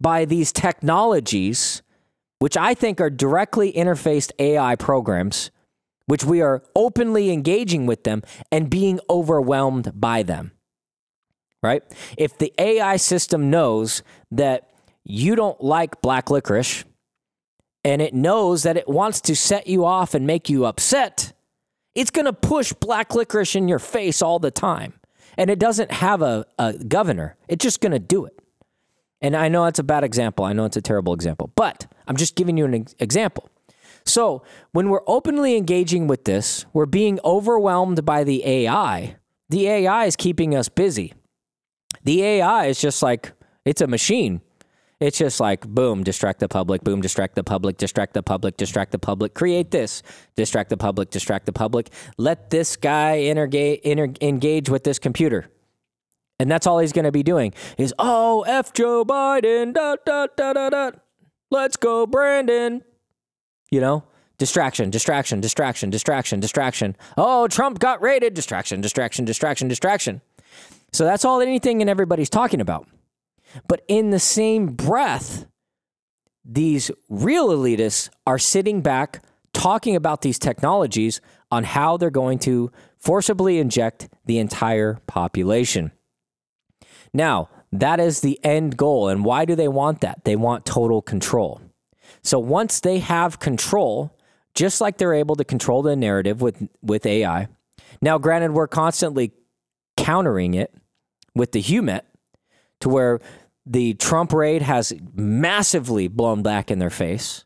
by 0.02 0.26
these 0.26 0.52
technologies, 0.52 1.82
which 2.40 2.58
I 2.58 2.74
think 2.74 3.00
are 3.00 3.10
directly 3.10 3.72
interfaced 3.74 4.32
AI 4.40 4.76
programs 4.76 5.52
which 6.06 6.24
we 6.24 6.42
are 6.42 6.64
openly 6.76 7.32
engaging 7.32 7.86
with 7.86 8.04
them 8.04 8.22
and 8.52 8.70
being 8.70 9.00
overwhelmed 9.10 9.92
by 10.00 10.24
them. 10.24 10.52
Right? 11.64 11.84
If 12.18 12.38
the 12.38 12.54
AI 12.60 12.98
system 12.98 13.50
knows 13.50 14.04
that 14.32 14.70
you 15.04 15.36
don't 15.36 15.60
like 15.62 16.02
black 16.02 16.30
licorice 16.30 16.84
and 17.84 18.02
it 18.02 18.14
knows 18.14 18.64
that 18.64 18.78
it 18.78 18.88
wants 18.88 19.22
to 19.22 19.36
set 19.36 19.68
you 19.68 19.84
off 19.84 20.14
and 20.14 20.28
make 20.28 20.48
you 20.48 20.66
upset, 20.66 21.34
it's 21.96 22.12
going 22.12 22.26
to 22.26 22.34
push 22.34 22.72
black 22.74 23.16
licorice 23.16 23.56
in 23.56 23.68
your 23.68 23.80
face 23.80 24.22
all 24.22 24.38
the 24.38 24.52
time. 24.52 24.94
And 25.38 25.50
it 25.50 25.60
doesn't 25.60 25.92
have 25.92 26.22
a, 26.22 26.46
a 26.60 26.74
governor, 26.74 27.36
it's 27.48 27.64
just 27.64 27.82
going 27.82 27.92
to 27.94 28.00
do 28.00 28.26
it. 28.26 28.40
And 29.26 29.36
I 29.36 29.48
know 29.48 29.66
it's 29.66 29.80
a 29.80 29.84
bad 29.84 30.04
example. 30.04 30.46
I 30.46 30.54
know 30.54 30.66
it's 30.66 30.78
a 30.78 30.84
terrible 30.84 31.12
example, 31.12 31.52
but 31.56 31.88
I'm 32.06 32.16
just 32.16 32.36
giving 32.36 32.58
you 32.58 32.66
an 32.66 32.86
example. 33.00 33.50
So 34.06 34.44
when 34.72 34.92
we're 34.92 35.02
openly 35.08 35.58
engaging 35.58 36.06
with 36.06 36.26
this, 36.26 36.68
we're 36.74 36.86
being 36.86 37.20
overwhelmed 37.26 38.06
by 38.06 38.24
the 38.24 38.46
AI. 38.46 39.16
The 39.50 39.68
AI 39.68 40.06
is 40.06 40.16
keeping 40.16 40.54
us 40.54 40.70
busy. 40.70 41.14
The 42.04 42.22
AI 42.22 42.68
is 42.68 42.80
just 42.80 43.02
like, 43.02 43.32
it's 43.66 43.82
a 43.82 43.88
machine. 43.88 44.42
It's 45.00 45.18
just 45.18 45.40
like, 45.40 45.68
boom, 45.68 46.04
distract 46.04 46.40
the 46.40 46.48
public, 46.48 46.84
boom, 46.84 47.02
distract 47.02 47.34
the 47.34 47.44
public, 47.44 47.78
distract 47.78 48.14
the 48.14 48.22
public, 48.22 48.58
distract 48.58 48.92
the 48.92 49.00
public, 49.00 49.34
create 49.34 49.72
this, 49.72 50.04
distract 50.36 50.70
the 50.70 50.78
public, 50.78 51.10
distract 51.10 51.48
the 51.48 51.52
public. 51.52 51.90
Let 52.20 52.52
this 52.52 52.76
guy 52.76 53.22
interga- 53.24 53.82
inter- 53.82 54.14
engage 54.22 54.70
with 54.70 54.84
this 54.84 55.00
computer. 55.00 55.48
And 56.40 56.52
that's 56.52 56.68
all 56.68 56.80
he's 56.80 56.92
going 56.92 57.06
to 57.06 57.12
be 57.12 57.24
doing 57.24 57.54
is, 57.78 57.94
oh, 57.98 58.42
F 58.42 58.74
Joe 58.74 59.06
Biden, 59.06 59.74
da, 59.74 59.96
da, 60.06 60.28
da, 60.36 60.54
da, 60.54 60.70
da. 60.70 60.92
Let's 61.50 61.78
go, 61.78 62.06
Brandon. 62.06 62.84
You 63.72 63.80
know, 63.82 64.04
distraction, 64.38 64.90
distraction, 64.90 65.40
distraction, 65.40 65.90
distraction, 65.90 66.40
distraction. 66.40 66.96
Oh, 67.18 67.48
Trump 67.48 67.80
got 67.80 68.02
raided. 68.02 68.34
Distraction, 68.34 68.82
distraction, 68.82 69.26
distraction, 69.26 69.68
distraction. 69.68 70.22
So 70.92 71.06
that's 71.06 71.26
all 71.26 71.42
anything 71.42 71.82
and 71.82 71.90
everybody's 71.90 72.30
talking 72.30 72.62
about. 72.62 72.88
But 73.68 73.84
in 73.88 74.10
the 74.10 74.20
same 74.20 74.68
breath, 74.68 75.46
these 76.44 76.92
real 77.10 77.50
elitists 77.50 78.10
are 78.28 78.40
sitting 78.40 78.82
back 78.82 79.24
talking 79.54 79.96
about 79.96 80.22
these 80.22 80.38
technologies 80.38 81.22
on 81.50 81.64
how 81.64 81.96
they're 81.98 82.10
going 82.10 82.40
to 82.40 82.72
forcibly 82.98 83.58
inject 83.60 84.10
the 84.26 84.38
entire 84.38 85.00
population. 85.08 85.92
Now, 87.16 87.50
that 87.72 88.02
is 88.02 88.20
the 88.20 88.38
end 88.44 88.76
goal. 88.76 89.08
And 89.08 89.24
why 89.24 89.46
do 89.46 89.56
they 89.56 89.70
want 89.70 90.02
that? 90.02 90.26
They 90.26 90.36
want 90.36 90.66
total 90.66 91.02
control. 91.02 91.62
So 92.22 92.40
once 92.40 92.82
they 92.82 93.00
have 93.00 93.40
control, 93.40 94.18
just 94.54 94.82
like 94.82 94.98
they're 94.98 95.14
able 95.14 95.38
to 95.38 95.46
control 95.46 95.82
the 95.82 95.96
narrative 95.96 96.42
with, 96.42 96.68
with 96.82 97.06
AI, 97.06 97.48
now, 98.02 98.18
granted, 98.18 98.52
we're 98.52 98.68
constantly 98.68 99.32
countering 99.96 100.54
it 100.54 100.74
with 101.34 101.54
the 101.54 101.62
HUMINT 101.62 102.04
to 102.82 102.90
where 102.90 103.22
the 103.66 103.94
Trump 103.94 104.34
raid 104.34 104.62
has 104.62 104.94
massively 105.14 106.10
blown 106.10 106.44
back 106.44 106.70
in 106.70 106.80
their 106.80 106.90
face 106.90 107.46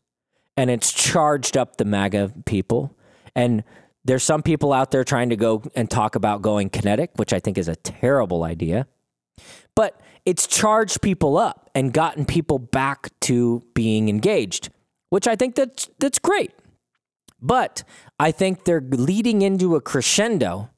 and 0.58 0.70
it's 0.72 0.92
charged 0.92 1.56
up 1.56 1.78
the 1.78 1.86
MAGA 1.86 2.34
people. 2.46 2.98
And 3.36 3.64
there's 4.04 4.24
some 4.24 4.42
people 4.42 4.74
out 4.74 4.92
there 4.92 5.04
trying 5.04 5.30
to 5.30 5.36
go 5.36 5.64
and 5.76 5.90
talk 5.90 6.16
about 6.16 6.42
going 6.42 6.70
kinetic, 6.70 7.12
which 7.16 7.34
I 7.34 7.40
think 7.40 7.58
is 7.58 7.68
a 7.68 7.76
terrible 7.76 8.44
idea. 8.44 8.88
But 9.76 10.00
it's 10.26 10.48
charged 10.48 11.02
people 11.02 11.38
up 11.38 11.70
and 11.74 11.94
gotten 11.94 12.26
people 12.26 12.60
back 12.60 13.10
to 13.22 13.64
being 13.74 14.10
engaged, 14.10 14.70
which 15.10 15.28
I 15.28 15.36
think 15.36 15.56
that's 15.56 15.90
that's 16.00 16.20
great. 16.20 16.52
But 17.42 17.84
I 18.20 18.32
think 18.32 18.66
they're 18.66 18.82
leading 18.82 19.42
into 19.42 19.76
a 19.76 19.82
crescendo 19.82 20.70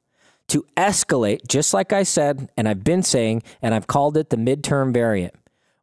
to 0.50 0.66
escalate, 0.78 1.48
just 1.48 1.74
like 1.74 1.94
I 1.94 2.04
said, 2.04 2.50
and 2.58 2.68
I've 2.68 2.84
been 2.84 3.04
saying, 3.04 3.44
and 3.62 3.74
I've 3.74 3.88
called 3.88 4.18
it 4.18 4.30
the 4.30 4.38
midterm 4.38 4.94
variant. 4.94 5.34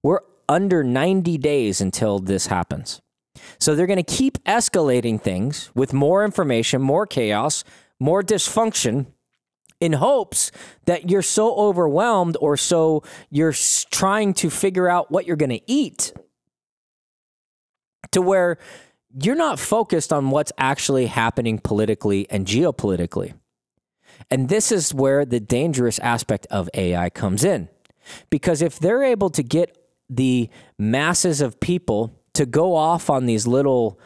We're 0.02 0.20
under 0.48 0.84
90 0.84 1.38
days 1.38 1.80
until 1.80 2.18
this 2.18 2.46
happens. 2.46 3.00
So 3.58 3.74
they're 3.74 3.86
going 3.86 4.02
to 4.02 4.02
keep 4.02 4.42
escalating 4.44 5.20
things 5.20 5.70
with 5.74 5.92
more 5.92 6.24
information, 6.24 6.82
more 6.82 7.06
chaos, 7.06 7.64
more 7.98 8.22
dysfunction 8.22 9.06
in 9.80 9.92
hopes 9.94 10.50
that 10.86 11.10
you're 11.10 11.22
so 11.22 11.54
overwhelmed 11.54 12.36
or 12.40 12.56
so 12.56 13.02
you're 13.30 13.54
trying 13.90 14.34
to 14.34 14.50
figure 14.50 14.88
out 14.88 15.10
what 15.10 15.26
you're 15.26 15.36
going 15.36 15.50
to 15.50 15.60
eat 15.66 16.12
to 18.10 18.20
where 18.20 18.58
you're 19.22 19.34
not 19.34 19.58
focused 19.58 20.12
on 20.12 20.30
what's 20.30 20.52
actually 20.58 21.06
happening 21.06 21.58
politically 21.58 22.26
and 22.30 22.46
geopolitically. 22.46 23.34
And 24.30 24.48
this 24.48 24.72
is 24.72 24.92
where 24.92 25.24
the 25.24 25.40
dangerous 25.40 25.98
aspect 26.00 26.46
of 26.50 26.68
AI 26.74 27.10
comes 27.10 27.44
in. 27.44 27.68
Because 28.30 28.62
if 28.62 28.78
they're 28.78 29.04
able 29.04 29.30
to 29.30 29.42
get 29.42 29.76
the 30.10 30.48
masses 30.78 31.40
of 31.40 31.60
people 31.60 32.18
to 32.34 32.46
go 32.46 32.74
off 32.74 33.10
on 33.10 33.26
these 33.26 33.46
little, 33.46 34.00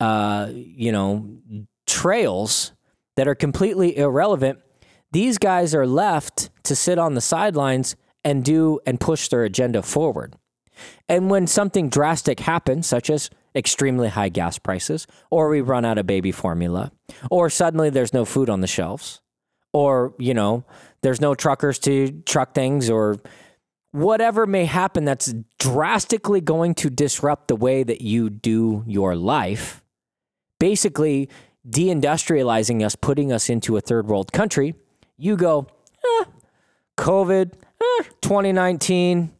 uh, 0.00 0.50
you 0.52 0.92
know, 0.92 1.38
trails 1.86 2.72
that 3.16 3.26
are 3.26 3.34
completely 3.34 3.96
irrelevant, 3.96 4.58
these 5.16 5.38
guys 5.38 5.74
are 5.74 5.86
left 5.86 6.50
to 6.62 6.76
sit 6.76 6.98
on 6.98 7.14
the 7.14 7.22
sidelines 7.22 7.96
and 8.22 8.44
do 8.44 8.78
and 8.84 9.00
push 9.00 9.28
their 9.28 9.44
agenda 9.44 9.80
forward. 9.80 10.36
And 11.08 11.30
when 11.30 11.46
something 11.46 11.88
drastic 11.88 12.40
happens, 12.40 12.86
such 12.86 13.08
as 13.08 13.30
extremely 13.54 14.08
high 14.08 14.28
gas 14.28 14.58
prices, 14.58 15.06
or 15.30 15.48
we 15.48 15.62
run 15.62 15.86
out 15.86 15.96
of 15.96 16.06
baby 16.06 16.32
formula, 16.32 16.92
or 17.30 17.48
suddenly 17.48 17.88
there's 17.88 18.12
no 18.12 18.26
food 18.26 18.50
on 18.50 18.60
the 18.60 18.66
shelves, 18.66 19.22
or, 19.72 20.12
you 20.18 20.34
know, 20.34 20.66
there's 21.00 21.18
no 21.18 21.34
truckers 21.34 21.78
to 21.78 22.20
truck 22.26 22.54
things, 22.54 22.90
or 22.90 23.16
whatever 23.92 24.46
may 24.46 24.66
happen 24.66 25.06
that's 25.06 25.32
drastically 25.58 26.42
going 26.42 26.74
to 26.74 26.90
disrupt 26.90 27.48
the 27.48 27.56
way 27.56 27.82
that 27.82 28.02
you 28.02 28.28
do 28.28 28.84
your 28.86 29.16
life, 29.16 29.82
basically 30.60 31.30
deindustrializing 31.66 32.84
us, 32.84 32.94
putting 32.94 33.32
us 33.32 33.48
into 33.48 33.78
a 33.78 33.80
third 33.80 34.08
world 34.08 34.30
country, 34.30 34.74
you 35.18 35.36
go, 35.36 35.66
eh, 36.04 36.24
COVID, 36.96 37.52
eh, 37.54 38.02
2019, 38.20 39.32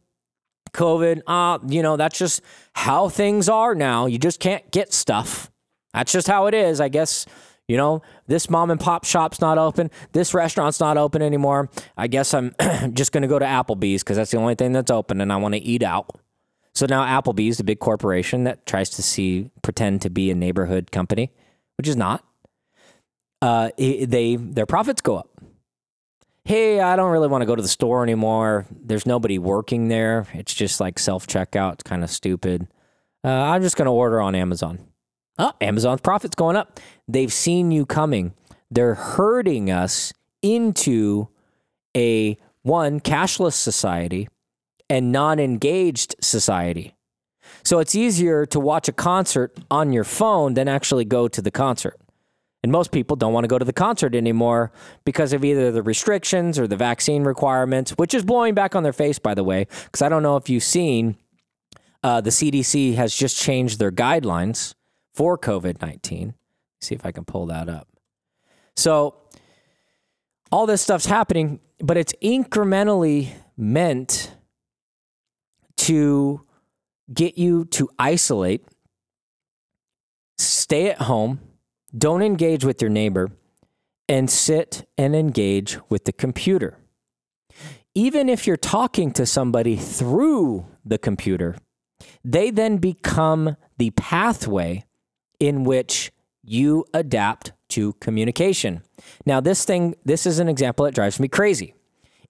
COVID, 0.73 1.21
uh, 1.27 1.59
you 1.67 1.81
know, 1.81 1.97
that's 1.97 2.17
just 2.17 2.41
how 2.73 3.09
things 3.09 3.49
are 3.49 3.75
now. 3.75 4.05
You 4.05 4.19
just 4.19 4.39
can't 4.39 4.69
get 4.71 4.93
stuff. 4.93 5.51
That's 5.93 6.11
just 6.11 6.27
how 6.27 6.45
it 6.47 6.53
is. 6.53 6.79
I 6.79 6.89
guess, 6.89 7.25
you 7.67 7.77
know, 7.77 8.01
this 8.27 8.49
mom 8.49 8.69
and 8.69 8.79
pop 8.79 9.03
shop's 9.03 9.41
not 9.41 9.57
open. 9.57 9.89
This 10.11 10.33
restaurant's 10.33 10.79
not 10.79 10.97
open 10.97 11.21
anymore. 11.21 11.69
I 11.97 12.07
guess 12.07 12.33
I'm 12.33 12.53
just 12.93 13.11
going 13.11 13.23
to 13.23 13.27
go 13.27 13.39
to 13.39 13.45
Applebee's 13.45 14.03
because 14.03 14.17
that's 14.17 14.31
the 14.31 14.37
only 14.37 14.55
thing 14.55 14.71
that's 14.71 14.91
open 14.91 15.21
and 15.21 15.33
I 15.33 15.37
want 15.37 15.55
to 15.55 15.61
eat 15.61 15.83
out. 15.83 16.19
So 16.73 16.85
now 16.85 17.03
Applebee's, 17.03 17.57
the 17.57 17.63
big 17.63 17.79
corporation 17.79 18.43
that 18.43 18.67
tries 18.67 18.91
to 18.91 19.01
see, 19.01 19.49
pretend 19.63 20.03
to 20.03 20.11
be 20.11 20.29
a 20.29 20.35
neighborhood 20.35 20.91
company, 20.91 21.31
which 21.77 21.87
is 21.87 21.95
not, 21.95 22.23
uh, 23.41 23.71
they, 23.77 24.35
their 24.35 24.67
profits 24.67 25.01
go 25.01 25.17
up 25.17 25.29
hey, 26.47 26.79
I 26.79 26.95
don't 26.95 27.11
really 27.11 27.27
want 27.27 27.41
to 27.41 27.45
go 27.45 27.57
to 27.57 27.61
the 27.61 27.67
store 27.67 28.03
anymore. 28.03 28.65
There's 28.71 29.05
nobody 29.05 29.37
working 29.37 29.89
there. 29.89 30.27
It's 30.33 30.53
just 30.53 30.79
like 30.79 30.97
self 30.97 31.27
checkout. 31.27 31.73
It's 31.73 31.83
kind 31.83 32.05
of 32.05 32.09
stupid. 32.09 32.67
Uh, 33.21 33.27
I'm 33.27 33.61
just 33.61 33.75
going 33.75 33.87
to 33.87 33.91
order 33.91 34.21
on 34.21 34.33
Amazon. 34.33 34.79
Oh, 35.37 35.51
Amazon's 35.59 35.99
profits 35.99 36.35
going 36.35 36.55
up. 36.55 36.79
They've 37.05 37.33
seen 37.33 37.71
you 37.71 37.85
coming. 37.85 38.33
They're 38.71 38.95
herding 38.95 39.69
us 39.69 40.13
into 40.41 41.27
a 41.95 42.37
one 42.61 43.01
cashless 43.01 43.53
society 43.53 44.29
and 44.89 45.11
non-engaged 45.11 46.15
society. 46.21 46.95
So 47.63 47.79
it's 47.79 47.93
easier 47.93 48.45
to 48.45 48.59
watch 48.59 48.87
a 48.87 48.93
concert 48.93 49.57
on 49.69 49.91
your 49.91 50.05
phone 50.05 50.53
than 50.53 50.69
actually 50.69 51.03
go 51.03 51.27
to 51.27 51.41
the 51.41 51.51
concert. 51.51 51.99
And 52.63 52.71
most 52.71 52.91
people 52.91 53.15
don't 53.15 53.33
want 53.33 53.43
to 53.43 53.47
go 53.47 53.59
to 53.59 53.65
the 53.65 53.73
concert 53.73 54.15
anymore 54.15 54.71
because 55.05 55.31
of 55.31 55.45
either 55.45 55.71
the 55.71 55.83
restrictions 55.83 56.57
or 56.57 56.67
the 56.67 56.75
vaccine 56.75 57.23
requirements, 57.23 57.91
which 57.91 58.13
is 58.13 58.25
blowing 58.25 58.55
back 58.55 58.75
on 58.75 58.83
their 58.83 58.93
face, 58.93 59.19
by 59.19 59.33
the 59.33 59.43
way. 59.43 59.67
Because 59.85 60.01
I 60.01 60.09
don't 60.09 60.23
know 60.23 60.37
if 60.37 60.49
you've 60.49 60.63
seen, 60.63 61.17
uh, 62.03 62.21
the 62.21 62.31
CDC 62.31 62.95
has 62.95 63.15
just 63.15 63.37
changed 63.37 63.79
their 63.79 63.91
guidelines 63.91 64.73
for 65.13 65.37
COVID 65.37 65.81
19. 65.81 66.33
See 66.81 66.95
if 66.95 67.05
I 67.05 67.11
can 67.11 67.25
pull 67.25 67.45
that 67.47 67.69
up. 67.69 67.87
So, 68.75 69.15
all 70.51 70.65
this 70.65 70.81
stuff's 70.81 71.05
happening, 71.05 71.59
but 71.79 71.97
it's 71.97 72.13
incrementally 72.23 73.29
meant 73.55 74.31
to 75.77 76.41
get 77.13 77.37
you 77.37 77.65
to 77.65 77.89
isolate, 77.99 78.65
stay 80.37 80.89
at 80.89 81.01
home 81.01 81.39
don't 81.97 82.21
engage 82.21 82.63
with 82.63 82.81
your 82.81 82.89
neighbor 82.89 83.31
and 84.09 84.29
sit 84.29 84.87
and 84.97 85.15
engage 85.15 85.77
with 85.89 86.05
the 86.05 86.13
computer. 86.13 86.77
Even 87.95 88.29
if 88.29 88.45
you're 88.45 88.57
talking 88.57 89.11
to 89.11 89.25
somebody 89.25 89.75
through 89.75 90.65
the 90.85 90.97
computer, 90.97 91.55
they 92.23 92.51
then 92.51 92.77
become 92.77 93.57
the 93.77 93.89
pathway 93.91 94.85
in 95.39 95.63
which 95.63 96.11
you 96.43 96.85
adapt 96.93 97.51
to 97.69 97.93
communication. 97.93 98.81
Now, 99.25 99.41
this 99.41 99.65
thing, 99.65 99.95
this 100.05 100.25
is 100.25 100.39
an 100.39 100.47
example 100.47 100.85
that 100.85 100.95
drives 100.95 101.19
me 101.19 101.27
crazy. 101.27 101.73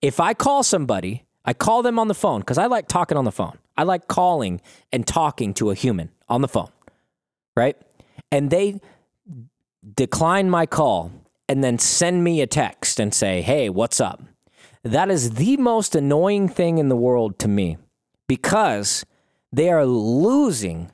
If 0.02 0.20
I 0.20 0.34
call 0.34 0.64
somebody, 0.64 1.26
I 1.46 1.54
call 1.54 1.82
them 1.82 2.00
on 2.00 2.08
the 2.08 2.16
phone 2.16 2.40
because 2.40 2.58
I 2.58 2.66
like 2.66 2.88
talking 2.88 3.18
on 3.18 3.26
the 3.26 3.32
phone. 3.32 3.58
I 3.78 3.84
like 3.84 4.08
calling 4.08 4.62
and 4.92 5.06
talking 5.06 5.54
to 5.56 5.70
a 5.70 5.76
human 5.76 6.10
on 6.28 6.42
the 6.42 6.48
phone, 6.48 6.72
right? 7.56 7.78
And 8.32 8.50
they 8.50 8.82
decline 9.96 10.50
my 10.50 10.66
call 10.66 11.12
and 11.48 11.64
then 11.64 11.80
send 11.80 12.24
me 12.24 12.42
a 12.42 12.48
text 12.48 13.00
and 13.00 13.14
say, 13.14 13.42
hey, 13.42 13.70
what's 13.70 14.02
up? 14.02 14.22
That 14.84 15.10
is 15.10 15.32
the 15.32 15.58
most 15.58 15.96
annoying 15.96 16.48
thing 16.50 16.78
in 16.78 16.90
the 16.90 16.96
world 16.96 17.40
to 17.40 17.48
me 17.48 17.78
because 18.28 19.06
they 19.52 19.70
are 19.70 19.86
losing 19.86 20.92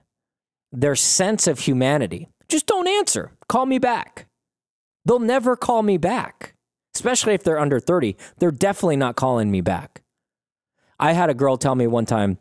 their 0.71 0.95
sense 0.95 1.47
of 1.47 1.59
humanity. 1.59 2.27
Just 2.49 2.65
don't 2.65 2.87
answer. 2.87 3.31
Call 3.47 3.65
me 3.65 3.79
back. 3.79 4.27
They'll 5.05 5.19
never 5.19 5.55
call 5.55 5.83
me 5.83 5.97
back, 5.97 6.55
especially 6.95 7.33
if 7.33 7.43
they're 7.43 7.59
under 7.59 7.79
30. 7.79 8.15
They're 8.37 8.51
definitely 8.51 8.97
not 8.97 9.15
calling 9.15 9.51
me 9.51 9.61
back. 9.61 10.01
I 10.99 11.13
had 11.13 11.29
a 11.29 11.33
girl 11.33 11.57
tell 11.57 11.75
me 11.75 11.87
one 11.87 12.05
time, 12.05 12.37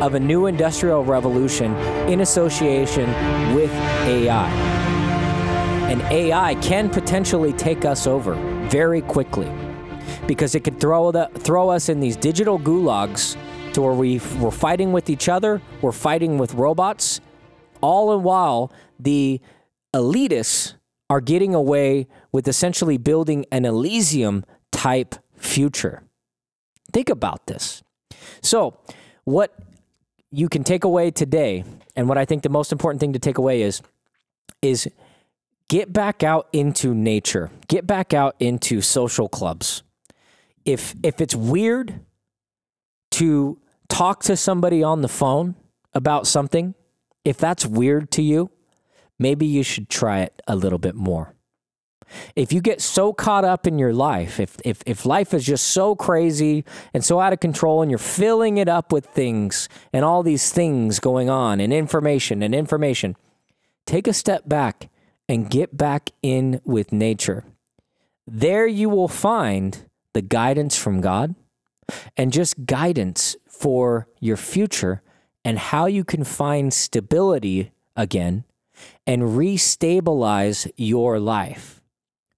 of 0.00 0.14
a 0.14 0.20
new 0.20 0.46
industrial 0.46 1.04
revolution 1.04 1.74
in 2.08 2.20
association 2.20 3.08
with 3.54 3.70
AI. 4.04 4.75
And 5.86 6.02
AI 6.02 6.56
can 6.56 6.90
potentially 6.90 7.52
take 7.52 7.84
us 7.84 8.08
over 8.08 8.34
very 8.68 9.00
quickly 9.00 9.48
because 10.26 10.56
it 10.56 10.64
could 10.64 10.80
throw, 10.80 11.12
the, 11.12 11.30
throw 11.38 11.70
us 11.70 11.88
in 11.88 12.00
these 12.00 12.16
digital 12.16 12.58
gulags 12.58 13.36
to 13.72 13.82
where 13.82 13.92
we, 13.92 14.20
we're 14.40 14.50
fighting 14.50 14.92
with 14.92 15.08
each 15.08 15.28
other, 15.28 15.62
we're 15.82 15.92
fighting 15.92 16.38
with 16.38 16.54
robots, 16.54 17.20
all 17.80 18.10
the 18.10 18.18
while 18.18 18.72
the 18.98 19.40
elitists 19.94 20.74
are 21.08 21.20
getting 21.20 21.54
away 21.54 22.08
with 22.32 22.48
essentially 22.48 22.98
building 22.98 23.46
an 23.52 23.64
Elysium 23.64 24.44
type 24.72 25.14
future. 25.36 26.02
Think 26.92 27.08
about 27.08 27.46
this. 27.46 27.82
So, 28.42 28.78
what 29.24 29.54
you 30.30 30.48
can 30.48 30.64
take 30.64 30.84
away 30.84 31.10
today, 31.10 31.64
and 31.94 32.08
what 32.08 32.18
I 32.18 32.24
think 32.24 32.42
the 32.42 32.48
most 32.48 32.72
important 32.72 33.00
thing 33.00 33.12
to 33.12 33.18
take 33.18 33.38
away 33.38 33.62
is, 33.62 33.82
is 34.62 34.88
get 35.68 35.92
back 35.92 36.22
out 36.22 36.48
into 36.52 36.94
nature. 36.94 37.50
Get 37.68 37.86
back 37.86 38.14
out 38.14 38.36
into 38.38 38.80
social 38.80 39.28
clubs. 39.28 39.82
If 40.64 40.94
if 41.02 41.20
it's 41.20 41.34
weird 41.34 42.00
to 43.12 43.58
talk 43.88 44.22
to 44.24 44.36
somebody 44.36 44.82
on 44.82 45.02
the 45.02 45.08
phone 45.08 45.54
about 45.94 46.26
something, 46.26 46.74
if 47.24 47.38
that's 47.38 47.64
weird 47.64 48.10
to 48.12 48.22
you, 48.22 48.50
maybe 49.18 49.46
you 49.46 49.62
should 49.62 49.88
try 49.88 50.20
it 50.20 50.42
a 50.46 50.56
little 50.56 50.78
bit 50.78 50.94
more. 50.94 51.34
If 52.36 52.52
you 52.52 52.60
get 52.60 52.80
so 52.80 53.12
caught 53.12 53.44
up 53.44 53.66
in 53.66 53.78
your 53.78 53.92
life, 53.92 54.38
if, 54.38 54.56
if, 54.64 54.80
if 54.86 55.04
life 55.06 55.34
is 55.34 55.44
just 55.44 55.68
so 55.68 55.96
crazy 55.96 56.64
and 56.94 57.04
so 57.04 57.18
out 57.18 57.32
of 57.32 57.40
control 57.40 57.82
and 57.82 57.90
you're 57.90 57.98
filling 57.98 58.58
it 58.58 58.68
up 58.68 58.92
with 58.92 59.06
things 59.06 59.68
and 59.92 60.04
all 60.04 60.22
these 60.22 60.52
things 60.52 61.00
going 61.00 61.28
on 61.28 61.58
and 61.58 61.72
information 61.72 62.42
and 62.42 62.54
information, 62.54 63.16
take 63.86 64.06
a 64.06 64.12
step 64.12 64.48
back 64.48 64.88
and 65.28 65.50
get 65.50 65.76
back 65.76 66.10
in 66.22 66.60
with 66.64 66.92
nature. 66.92 67.44
There 68.26 68.66
you 68.66 68.88
will 68.88 69.08
find 69.08 69.88
the 70.12 70.22
guidance 70.22 70.76
from 70.76 71.00
God 71.00 71.34
and 72.16 72.32
just 72.32 72.66
guidance 72.66 73.36
for 73.48 74.08
your 74.20 74.36
future 74.36 75.02
and 75.44 75.58
how 75.58 75.86
you 75.86 76.04
can 76.04 76.24
find 76.24 76.72
stability 76.72 77.70
again 77.96 78.44
and 79.06 79.22
restabilize 79.22 80.70
your 80.76 81.18
life. 81.18 81.80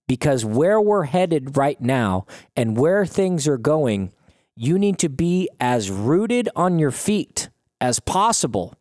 Because 0.07 0.45
where 0.45 0.81
we're 0.81 1.05
headed 1.05 1.57
right 1.57 1.81
now 1.81 2.27
and 2.57 2.77
where 2.77 3.05
things 3.05 3.47
are 3.47 3.59
going, 3.59 4.13
you 4.57 4.79
need 4.79 4.99
to 4.99 5.09
be 5.09 5.49
as 5.61 5.91
rooted 5.91 6.49
on 6.57 6.79
your 6.79 6.91
feet 6.91 7.49
as 7.81 8.01
possible 8.01 8.75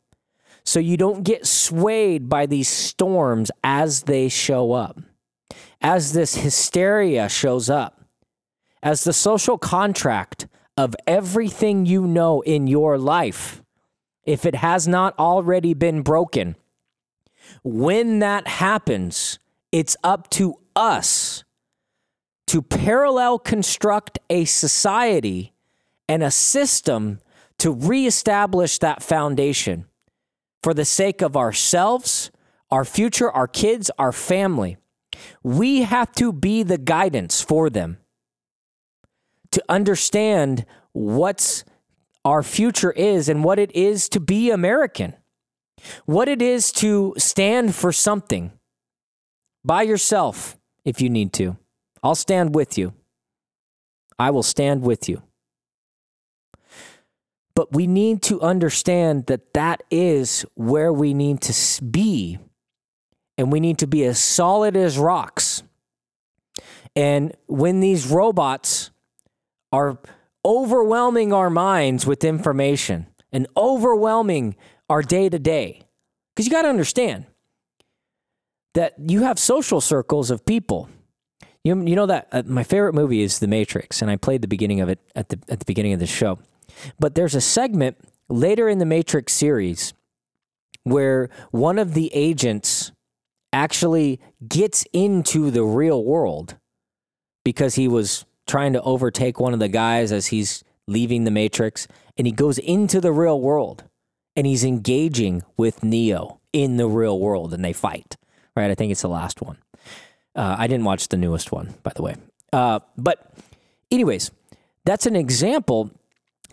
so 0.67 0.81
you 0.81 0.97
don't 0.97 1.23
get 1.23 1.47
swayed 1.47 2.27
by 2.27 2.45
these 2.45 2.67
storms 2.67 3.49
as 3.63 4.01
they 4.01 4.27
show 4.27 4.73
up, 4.73 4.99
as 5.79 6.11
this 6.11 6.35
hysteria 6.35 7.29
shows 7.29 7.69
up, 7.69 8.03
as 8.83 9.05
the 9.05 9.13
social 9.13 9.57
contract 9.57 10.45
of 10.75 10.93
everything 11.07 11.85
you 11.85 12.05
know 12.05 12.41
in 12.41 12.67
your 12.67 12.97
life, 12.97 13.63
if 14.25 14.45
it 14.45 14.55
has 14.55 14.89
not 14.89 15.17
already 15.17 15.73
been 15.73 16.01
broken. 16.01 16.57
When 17.63 18.19
that 18.19 18.45
happens, 18.49 19.39
it's 19.71 19.95
up 20.03 20.29
to 20.31 20.59
us 20.75 21.45
to 22.47 22.61
parallel 22.61 23.39
construct 23.39 24.19
a 24.29 24.43
society 24.43 25.53
and 26.09 26.21
a 26.21 26.29
system 26.29 27.21
to 27.59 27.71
reestablish 27.71 28.79
that 28.79 29.01
foundation 29.01 29.85
for 30.63 30.73
the 30.73 30.85
sake 30.85 31.21
of 31.21 31.37
ourselves, 31.37 32.31
our 32.69 32.85
future, 32.85 33.31
our 33.31 33.47
kids, 33.47 33.89
our 33.97 34.11
family. 34.11 34.77
We 35.43 35.81
have 35.83 36.11
to 36.13 36.31
be 36.31 36.63
the 36.63 36.77
guidance 36.77 37.41
for 37.41 37.69
them 37.69 37.97
to 39.51 39.63
understand 39.69 40.65
what's 40.91 41.63
our 42.25 42.43
future 42.43 42.91
is 42.91 43.29
and 43.29 43.43
what 43.43 43.57
it 43.57 43.73
is 43.75 44.09
to 44.09 44.19
be 44.19 44.51
American, 44.51 45.15
what 46.05 46.27
it 46.27 46.41
is 46.41 46.71
to 46.73 47.13
stand 47.17 47.73
for 47.73 47.91
something 47.91 48.51
by 49.63 49.83
yourself 49.83 50.57
if 50.83 51.01
you 51.01 51.09
need 51.09 51.33
to. 51.33 51.57
I'll 52.03 52.15
stand 52.15 52.53
with 52.53 52.77
you. 52.77 52.93
I 54.19 54.31
will 54.31 54.43
stand 54.43 54.81
with 54.81 55.07
you. 55.07 55.23
But 57.57 57.73
we 57.73 57.87
need 57.87 58.21
to 58.21 58.39
understand 58.39 59.25
that 59.25 59.55
that 59.55 59.81
is 59.89 60.45
where 60.53 60.93
we 60.93 61.15
need 61.15 61.41
to 61.41 61.83
be. 61.83 62.37
And 63.35 63.51
we 63.51 63.59
need 63.59 63.79
to 63.79 63.87
be 63.87 64.03
as 64.03 64.19
solid 64.19 64.77
as 64.77 64.99
rocks. 64.99 65.63
And 66.95 67.35
when 67.47 67.79
these 67.79 68.05
robots 68.05 68.91
are 69.71 69.97
overwhelming 70.45 71.33
our 71.33 71.49
minds 71.49 72.05
with 72.05 72.23
information 72.23 73.07
and 73.31 73.47
overwhelming 73.57 74.55
our 74.87 75.01
day 75.01 75.27
to 75.27 75.39
day, 75.39 75.81
because 76.35 76.45
you 76.45 76.51
got 76.51 76.61
to 76.61 76.69
understand 76.69 77.25
that 78.75 78.93
you 79.03 79.23
have 79.23 79.39
social 79.39 79.81
circles 79.81 80.29
of 80.29 80.45
people. 80.45 80.89
You, 81.63 81.83
you 81.87 81.95
know 81.95 82.05
that 82.05 82.27
uh, 82.31 82.43
my 82.45 82.63
favorite 82.63 82.93
movie 82.93 83.23
is 83.23 83.39
The 83.39 83.47
Matrix, 83.47 84.03
and 84.03 84.11
I 84.11 84.15
played 84.15 84.43
the 84.43 84.47
beginning 84.47 84.79
of 84.79 84.89
it 84.89 84.99
at 85.15 85.29
the 85.29 85.39
at 85.49 85.57
the 85.57 85.65
beginning 85.65 85.93
of 85.93 85.99
the 85.99 86.05
show. 86.05 86.37
But 86.99 87.15
there's 87.15 87.35
a 87.35 87.41
segment 87.41 87.97
later 88.29 88.67
in 88.69 88.77
the 88.77 88.85
Matrix 88.85 89.33
series 89.33 89.93
where 90.83 91.29
one 91.51 91.79
of 91.79 91.93
the 91.93 92.11
agents 92.13 92.91
actually 93.51 94.19
gets 94.47 94.85
into 94.93 95.51
the 95.51 95.63
real 95.63 96.03
world 96.03 96.55
because 97.43 97.75
he 97.75 97.87
was 97.87 98.25
trying 98.45 98.73
to 98.73 98.81
overtake 98.81 99.39
one 99.39 99.53
of 99.53 99.59
the 99.59 99.67
guys 99.67 100.11
as 100.11 100.27
he's 100.27 100.63
leaving 100.87 101.25
the 101.25 101.31
Matrix, 101.31 101.87
and 102.17 102.25
he 102.25 102.31
goes 102.31 102.57
into 102.57 103.01
the 103.01 103.11
real 103.11 103.39
world 103.41 103.83
and 104.35 104.47
he's 104.47 104.63
engaging 104.63 105.43
with 105.57 105.83
Neo 105.83 106.39
in 106.53 106.77
the 106.77 106.87
real 106.87 107.19
world, 107.19 107.53
and 107.53 107.65
they 107.65 107.73
fight 107.73 108.15
right? 108.57 108.71
I 108.71 108.75
think 108.75 108.91
it's 108.91 109.03
the 109.03 109.09
last 109.09 109.41
one. 109.41 109.57
Uh, 110.35 110.55
I 110.57 110.67
didn't 110.67 110.83
watch 110.83 111.07
the 111.07 111.17
newest 111.17 111.51
one, 111.51 111.75
by 111.83 111.91
the 111.95 112.01
way. 112.01 112.15
Uh, 112.51 112.79
but, 112.97 113.31
anyways, 113.91 114.31
that's 114.83 115.05
an 115.05 115.15
example 115.15 115.91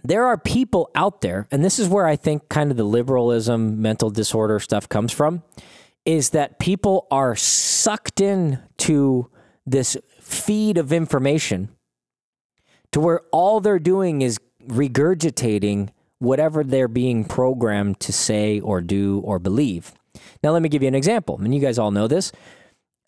there 0.04 0.26
are 0.26 0.36
people 0.36 0.90
out 0.94 1.22
there, 1.22 1.48
and 1.50 1.64
this 1.64 1.78
is 1.78 1.88
where 1.88 2.06
I 2.06 2.14
think 2.14 2.48
kind 2.48 2.70
of 2.70 2.76
the 2.76 2.84
liberalism, 2.84 3.80
mental 3.80 4.10
disorder 4.10 4.60
stuff 4.60 4.88
comes 4.88 5.12
from, 5.12 5.42
is 6.04 6.30
that 6.30 6.58
people 6.58 7.06
are 7.10 7.34
sucked 7.34 8.20
in 8.20 8.58
to 8.76 9.30
this 9.66 9.96
feed 10.20 10.76
of 10.76 10.92
information 10.92 11.70
to 12.92 13.00
where 13.00 13.22
all 13.32 13.60
they're 13.60 13.78
doing 13.78 14.20
is 14.20 14.38
regurgitating 14.68 15.88
whatever 16.18 16.62
they're 16.62 16.88
being 16.88 17.24
programmed 17.24 17.98
to 18.00 18.12
say 18.12 18.60
or 18.60 18.80
do 18.80 19.20
or 19.24 19.38
believe. 19.38 19.92
Now, 20.42 20.50
let 20.50 20.62
me 20.62 20.68
give 20.68 20.82
you 20.82 20.88
an 20.88 20.94
example. 20.94 21.38
And 21.42 21.54
you 21.54 21.60
guys 21.60 21.78
all 21.78 21.90
know 21.90 22.08
this. 22.08 22.30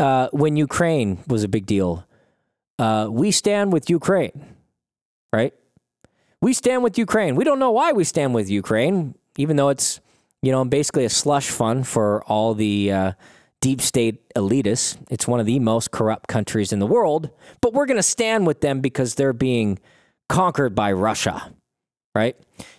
Uh, 0.00 0.28
when 0.32 0.56
Ukraine 0.56 1.18
was 1.26 1.44
a 1.44 1.48
big 1.48 1.66
deal, 1.66 2.06
uh, 2.78 3.08
we 3.10 3.30
stand 3.30 3.72
with 3.72 3.88
Ukraine, 3.88 4.56
right? 5.32 5.54
We 6.42 6.52
stand 6.52 6.82
with 6.82 6.98
Ukraine. 6.98 7.34
We 7.34 7.44
don't 7.44 7.58
know 7.58 7.70
why 7.70 7.92
we 7.92 8.04
stand 8.04 8.34
with 8.34 8.50
Ukraine, 8.50 9.14
even 9.38 9.56
though 9.56 9.68
it's, 9.68 10.00
you 10.42 10.52
know, 10.52 10.64
basically 10.64 11.04
a 11.04 11.10
slush 11.10 11.48
fund 11.48 11.86
for 11.86 12.22
all 12.24 12.54
the 12.54 12.92
uh, 12.92 13.12
deep 13.60 13.80
state 13.80 14.28
elitists. 14.34 14.98
It's 15.10 15.26
one 15.26 15.40
of 15.40 15.46
the 15.46 15.58
most 15.58 15.90
corrupt 15.90 16.28
countries 16.28 16.72
in 16.72 16.78
the 16.78 16.86
world, 16.86 17.30
but 17.60 17.72
we're 17.72 17.86
going 17.86 17.96
to 17.96 18.02
stand 18.02 18.46
with 18.46 18.60
them 18.60 18.80
because 18.80 19.14
they're 19.14 19.32
being 19.32 19.78
conquered 20.28 20.74
by 20.74 20.92
Russia, 20.92 21.52
right? 22.14 22.36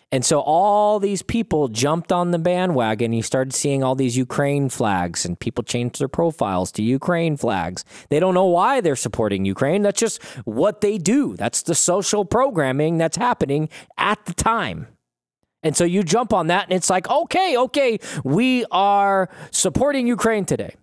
And 0.09 0.23
so 0.23 0.39
all 0.39 0.99
these 0.99 1.21
people 1.21 1.67
jumped 1.67 2.13
on 2.13 2.31
the 2.31 2.39
bandwagon. 2.39 3.11
You 3.11 3.21
started 3.21 3.53
seeing 3.53 3.83
all 3.83 3.93
these 3.93 4.15
Ukraine 4.15 4.69
flags, 4.69 5.25
and 5.25 5.37
people 5.37 5.65
changed 5.65 5.99
their 5.99 6.07
profiles 6.07 6.71
to 6.73 6.83
Ukraine 6.83 7.35
flags. 7.35 7.83
They 8.09 8.21
don't 8.21 8.33
know 8.33 8.45
why 8.45 8.79
they're 8.79 8.95
supporting 8.95 9.43
Ukraine. 9.43 9.81
That's 9.81 9.99
just 9.99 10.23
what 10.45 10.79
they 10.79 10.97
do. 10.97 11.35
That's 11.35 11.61
the 11.61 11.75
social 11.75 12.23
programming 12.23 12.97
that's 12.97 13.17
happening 13.17 13.67
at 13.97 14.23
the 14.25 14.33
time. 14.33 14.87
And 15.61 15.75
so 15.75 15.83
you 15.83 16.03
jump 16.03 16.31
on 16.31 16.47
that, 16.47 16.65
and 16.65 16.73
it's 16.73 16.89
like, 16.89 17.09
okay, 17.09 17.57
okay, 17.57 17.99
we 18.23 18.63
are 18.71 19.27
supporting 19.51 20.07
Ukraine 20.07 20.45
today. 20.45 20.75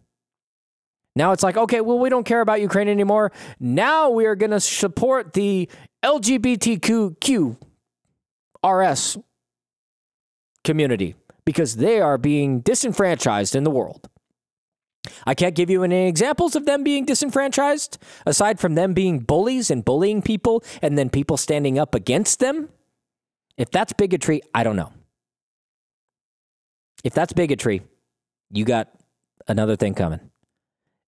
Now 1.17 1.33
it's 1.33 1.43
like, 1.43 1.57
okay, 1.57 1.81
well, 1.81 1.99
we 1.99 2.11
don't 2.11 2.25
care 2.25 2.43
about 2.43 2.61
Ukraine 2.61 2.89
anymore. 2.89 3.33
Now 3.59 4.11
we 4.11 4.27
are 4.27 4.35
going 4.35 4.51
to 4.51 4.61
support 4.61 5.33
the 5.33 5.71
LGBTQ 6.05 7.57
RS 8.65 9.19
community 10.65 11.15
because 11.45 11.77
they 11.77 12.01
are 12.01 12.19
being 12.19 12.61
disenfranchised 12.61 13.55
in 13.55 13.65
the 13.65 13.71
world. 13.71 14.09
I 15.27 15.35
can't 15.35 15.55
give 15.55 15.69
you 15.69 15.83
any 15.83 16.09
examples 16.09 16.57
of 16.57 16.65
them 16.65 16.83
being 16.83 17.05
disenfranchised 17.05 17.99
aside 18.25 18.59
from 18.59 18.75
them 18.75 18.95
being 18.95 19.19
bullies 19.21 19.71
and 19.71 19.85
bullying 19.85 20.23
people 20.23 20.65
and 20.81 20.97
then 20.97 21.11
people 21.11 21.37
standing 21.37 21.79
up 21.79 21.95
against 21.95 22.41
them. 22.41 22.71
If 23.57 23.71
that's 23.71 23.93
bigotry, 23.93 24.41
I 24.55 24.65
don't 24.65 24.77
know. 24.77 24.93
If 27.05 27.13
that's 27.13 27.35
bigotry, 27.35 27.83
you 28.51 28.65
got 28.65 28.89
another 29.47 29.77
thing 29.77 29.95
coming. 29.95 30.21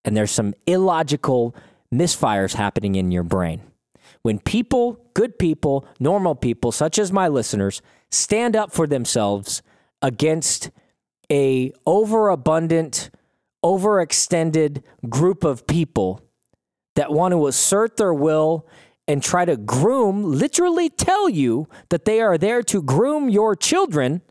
And 0.04 0.16
there's 0.16 0.30
some 0.30 0.54
illogical 0.66 1.56
misfires 1.92 2.54
happening 2.54 2.94
in 2.96 3.10
your 3.10 3.22
brain. 3.22 3.62
When 4.26 4.40
people, 4.40 4.98
good 5.14 5.38
people, 5.38 5.86
normal 6.00 6.34
people, 6.34 6.72
such 6.72 6.98
as 6.98 7.12
my 7.12 7.28
listeners, 7.28 7.80
stand 8.10 8.56
up 8.56 8.72
for 8.72 8.88
themselves 8.88 9.62
against 10.02 10.72
a 11.30 11.72
overabundant, 11.86 13.10
overextended 13.64 14.82
group 15.08 15.44
of 15.44 15.68
people 15.68 16.20
that 16.96 17.12
want 17.12 17.34
to 17.34 17.46
assert 17.46 17.98
their 17.98 18.12
will 18.12 18.66
and 19.06 19.22
try 19.22 19.44
to 19.44 19.56
groom, 19.56 20.24
literally 20.24 20.90
tell 20.90 21.28
you 21.28 21.68
that 21.90 22.04
they 22.04 22.20
are 22.20 22.36
there 22.36 22.64
to 22.64 22.82
groom 22.82 23.28
your 23.28 23.54
children, 23.54 24.22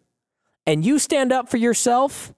and 0.67 0.85
you 0.85 0.99
stand 0.99 1.31
up 1.31 1.47
for 1.47 1.55
yourself, 1.55 2.33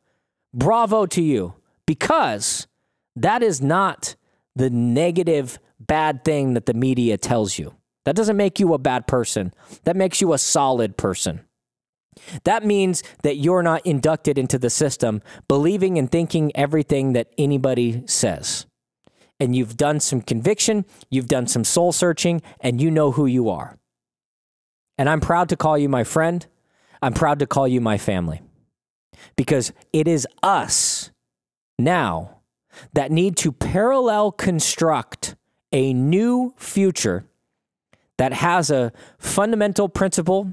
bravo 0.54 1.08
to 1.08 1.24
you. 1.24 1.56
Because 1.88 2.68
that 3.16 3.42
is 3.42 3.64
not 3.64 4.14
the 4.56 4.70
negative 4.70 5.58
bad 5.88 6.24
thing 6.24 6.54
that 6.54 6.66
the 6.66 6.74
media 6.74 7.18
tells 7.18 7.58
you. 7.58 7.76
That 8.06 8.16
doesn't 8.16 8.38
make 8.38 8.60
you 8.60 8.74
a 8.74 8.78
bad 8.78 9.08
person. 9.08 9.54
That 9.84 9.96
makes 9.96 10.22
you 10.22 10.34
a 10.34 10.38
solid 10.38 10.98
person. 10.98 11.42
That 12.46 12.66
means 12.66 13.04
that 13.24 13.38
you're 13.38 13.64
not 13.64 13.86
inducted 13.86 14.38
into 14.38 14.58
the 14.58 14.70
system 14.70 15.22
believing 15.48 15.98
and 15.98 16.12
thinking 16.12 16.52
everything 16.56 17.14
that 17.14 17.34
anybody 17.38 18.04
says. 18.06 18.66
And 19.40 19.56
you've 19.56 19.78
done 19.78 20.00
some 20.00 20.22
conviction, 20.22 20.86
you've 21.12 21.28
done 21.28 21.48
some 21.48 21.64
soul 21.64 21.92
searching, 21.92 22.42
and 22.60 22.82
you 22.82 22.90
know 22.90 23.12
who 23.12 23.26
you 23.26 23.50
are. 23.50 23.78
And 24.98 25.10
I'm 25.10 25.22
proud 25.22 25.50
to 25.50 25.56
call 25.56 25.78
you 25.78 25.90
my 25.90 26.04
friend. 26.04 26.46
I'm 27.02 27.14
proud 27.14 27.40
to 27.40 27.46
call 27.46 27.68
you 27.68 27.80
my 27.80 27.98
family. 27.98 28.42
Because 29.36 29.72
it 29.94 30.08
is 30.08 30.28
us 30.42 31.12
now 31.78 32.40
that 32.94 33.12
need 33.12 33.38
to 33.38 33.52
parallel 33.52 34.32
construct 34.32 35.36
a 35.78 35.94
new 35.94 36.56
future 36.58 37.24
that 38.18 38.34
has 38.34 38.72
a 38.72 38.92
fundamental 39.20 39.88
principle, 39.88 40.52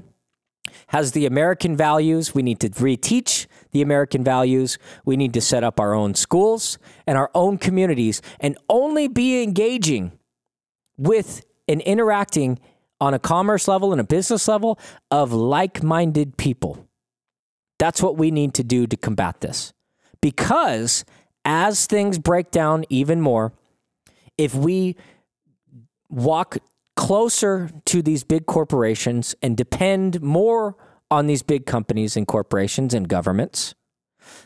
has 0.87 1.13
the 1.13 1.25
American 1.25 1.75
values. 1.75 2.35
We 2.35 2.43
need 2.43 2.59
to 2.59 2.69
reteach 2.69 3.47
the 3.71 3.81
American 3.81 4.23
values. 4.23 4.77
We 5.03 5.17
need 5.17 5.33
to 5.33 5.41
set 5.41 5.63
up 5.63 5.79
our 5.79 5.95
own 5.95 6.13
schools 6.13 6.77
and 7.07 7.17
our 7.17 7.31
own 7.33 7.57
communities 7.57 8.21
and 8.39 8.55
only 8.69 9.07
be 9.07 9.41
engaging 9.41 10.11
with 10.95 11.43
and 11.67 11.81
interacting 11.81 12.59
on 13.01 13.15
a 13.15 13.19
commerce 13.19 13.67
level 13.67 13.91
and 13.91 13.99
a 13.99 14.03
business 14.03 14.47
level 14.47 14.77
of 15.09 15.33
like 15.33 15.81
minded 15.81 16.37
people. 16.37 16.87
That's 17.79 17.99
what 17.99 18.15
we 18.15 18.29
need 18.29 18.53
to 18.53 18.63
do 18.63 18.85
to 18.85 18.95
combat 18.95 19.41
this. 19.41 19.73
Because 20.21 21.03
as 21.43 21.87
things 21.87 22.19
break 22.19 22.51
down 22.51 22.85
even 22.89 23.21
more, 23.21 23.53
if 24.37 24.53
we 24.53 24.95
walk 26.09 26.57
closer 26.95 27.69
to 27.85 28.01
these 28.01 28.23
big 28.23 28.45
corporations 28.45 29.35
and 29.41 29.57
depend 29.57 30.21
more 30.21 30.75
on 31.11 31.27
these 31.27 31.43
big 31.43 31.65
companies 31.65 32.17
and 32.17 32.27
corporations 32.27 32.93
and 32.93 33.07
governments, 33.07 33.75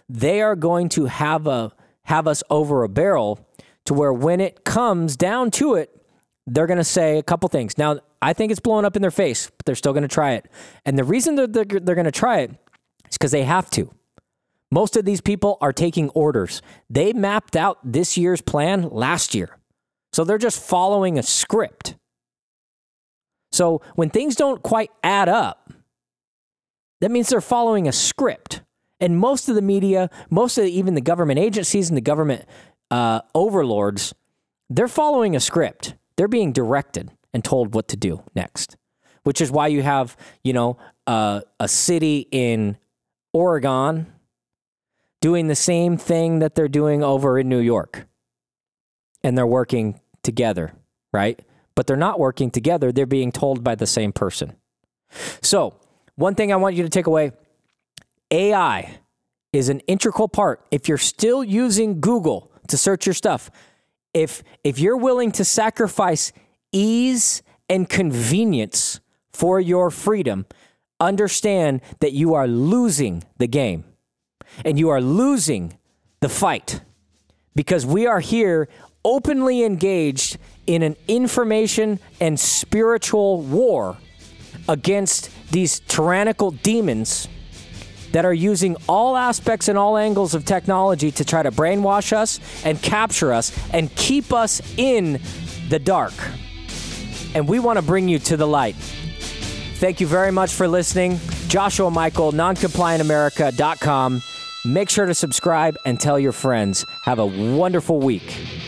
they 0.07 0.41
are 0.41 0.55
going 0.55 0.89
to 0.89 1.05
have 1.05 1.47
a 1.47 1.71
have 2.03 2.27
us 2.27 2.43
over 2.49 2.83
a 2.83 2.89
barrel 2.89 3.47
to 3.85 3.93
where 3.93 4.11
when 4.11 4.41
it 4.41 4.63
comes 4.63 5.15
down 5.15 5.51
to 5.51 5.75
it, 5.75 5.95
they're 6.47 6.65
going 6.65 6.77
to 6.77 6.83
say 6.83 7.19
a 7.19 7.23
couple 7.23 7.47
things. 7.49 7.77
Now, 7.77 7.99
I 8.21 8.33
think 8.33 8.51
it's 8.51 8.59
blowing 8.59 8.83
up 8.83 8.95
in 8.95 9.01
their 9.03 9.11
face, 9.11 9.51
but 9.55 9.65
they're 9.65 9.75
still 9.75 9.93
going 9.93 10.03
to 10.03 10.07
try 10.07 10.33
it. 10.33 10.49
And 10.85 10.97
the 10.97 11.03
reason 11.03 11.35
that 11.35 11.53
they're, 11.53 11.65
they're, 11.65 11.79
they're 11.79 11.95
going 11.95 12.05
to 12.05 12.11
try 12.11 12.39
it 12.39 12.51
is 13.09 13.17
because 13.17 13.31
they 13.31 13.43
have 13.43 13.69
to. 13.71 13.93
Most 14.71 14.97
of 14.97 15.05
these 15.05 15.21
people 15.21 15.57
are 15.61 15.73
taking 15.73 16.09
orders. 16.09 16.61
They 16.89 17.13
mapped 17.13 17.55
out 17.55 17.77
this 17.83 18.17
year's 18.17 18.41
plan 18.41 18.89
last 18.89 19.35
year. 19.35 19.58
So 20.11 20.23
they're 20.23 20.37
just 20.37 20.61
following 20.61 21.17
a 21.19 21.23
script. 21.23 21.95
So 23.51 23.81
when 23.95 24.09
things 24.09 24.35
don't 24.35 24.61
quite 24.61 24.91
add 25.03 25.29
up, 25.29 25.71
that 27.01 27.11
means 27.11 27.29
they're 27.29 27.41
following 27.41 27.87
a 27.87 27.91
script. 27.91 28.61
And 28.99 29.17
most 29.17 29.47
of 29.47 29.55
the 29.55 29.61
media, 29.61 30.09
most 30.29 30.57
of 30.57 30.65
the, 30.65 30.71
even 30.71 30.93
the 30.93 31.01
government 31.01 31.39
agencies 31.39 31.89
and 31.89 31.95
the 31.95 32.01
government 32.01 32.45
uh, 32.91 33.21
overlords, 33.33 34.13
they're 34.69 34.87
following 34.87 35.35
a 35.35 35.39
script. 35.39 35.95
They're 36.17 36.27
being 36.27 36.51
directed 36.51 37.11
and 37.33 37.43
told 37.43 37.73
what 37.73 37.87
to 37.89 37.97
do 37.97 38.23
next, 38.35 38.75
which 39.23 39.39
is 39.39 39.51
why 39.51 39.67
you 39.67 39.81
have, 39.83 40.17
you 40.43 40.51
know, 40.51 40.77
uh, 41.07 41.41
a 41.59 41.67
city 41.67 42.27
in 42.31 42.77
Oregon 43.31 44.07
doing 45.21 45.47
the 45.47 45.55
same 45.55 45.97
thing 45.97 46.39
that 46.39 46.55
they're 46.55 46.67
doing 46.67 47.03
over 47.03 47.39
in 47.39 47.47
New 47.47 47.59
York 47.59 48.08
and 49.23 49.37
they're 49.37 49.47
working 49.47 49.99
together, 50.23 50.73
right? 51.11 51.39
But 51.75 51.87
they're 51.87 51.97
not 51.97 52.19
working 52.19 52.51
together. 52.51 52.91
They're 52.91 53.05
being 53.05 53.31
told 53.31 53.63
by 53.63 53.75
the 53.75 53.87
same 53.87 54.11
person. 54.11 54.55
So, 55.41 55.75
one 56.15 56.35
thing 56.35 56.51
I 56.51 56.57
want 56.57 56.75
you 56.75 56.83
to 56.83 56.89
take 56.89 57.07
away 57.07 57.31
AI 58.31 58.99
is 59.53 59.69
an 59.69 59.79
integral 59.81 60.27
part. 60.27 60.65
If 60.71 60.87
you're 60.87 60.97
still 60.97 61.43
using 61.43 62.01
Google 62.01 62.51
to 62.67 62.77
search 62.77 63.05
your 63.05 63.13
stuff, 63.13 63.49
if 64.13 64.43
if 64.63 64.79
you're 64.79 64.97
willing 64.97 65.31
to 65.33 65.45
sacrifice 65.45 66.31
ease 66.71 67.41
and 67.69 67.87
convenience 67.87 68.99
for 69.31 69.59
your 69.59 69.89
freedom, 69.89 70.45
understand 70.99 71.81
that 71.99 72.11
you 72.11 72.33
are 72.33 72.47
losing 72.47 73.23
the 73.37 73.47
game 73.47 73.85
and 74.65 74.77
you 74.77 74.89
are 74.89 75.01
losing 75.01 75.77
the 76.19 76.29
fight 76.29 76.81
because 77.55 77.85
we 77.85 78.05
are 78.05 78.19
here 78.19 78.67
openly 79.03 79.63
engaged 79.63 80.37
in 80.67 80.83
an 80.83 80.95
information 81.07 81.99
and 82.19 82.39
spiritual 82.39 83.41
war 83.41 83.97
against 84.67 85.29
these 85.51 85.79
tyrannical 85.81 86.51
demons 86.51 87.27
that 88.11 88.25
are 88.25 88.33
using 88.33 88.75
all 88.87 89.15
aspects 89.15 89.67
and 89.67 89.77
all 89.77 89.97
angles 89.97 90.33
of 90.33 90.45
technology 90.45 91.11
to 91.11 91.25
try 91.25 91.43
to 91.43 91.51
brainwash 91.51 92.13
us 92.13 92.39
and 92.65 92.81
capture 92.81 93.31
us 93.33 93.51
and 93.73 93.93
keep 93.95 94.33
us 94.33 94.61
in 94.77 95.19
the 95.69 95.79
dark. 95.79 96.13
And 97.35 97.47
we 97.47 97.59
want 97.59 97.77
to 97.77 97.83
bring 97.83 98.07
you 98.09 98.19
to 98.19 98.37
the 98.37 98.47
light. 98.47 98.75
Thank 98.75 100.01
you 100.01 100.07
very 100.07 100.31
much 100.31 100.53
for 100.53 100.67
listening. 100.67 101.19
Joshua 101.47 101.89
Michael, 101.89 102.31
noncompliantamerica.com. 102.31 104.21
Make 104.65 104.89
sure 104.89 105.05
to 105.05 105.13
subscribe 105.13 105.77
and 105.85 105.99
tell 105.99 106.19
your 106.19 106.33
friends. 106.33 106.85
Have 107.03 107.19
a 107.19 107.25
wonderful 107.25 107.99
week. 107.99 108.58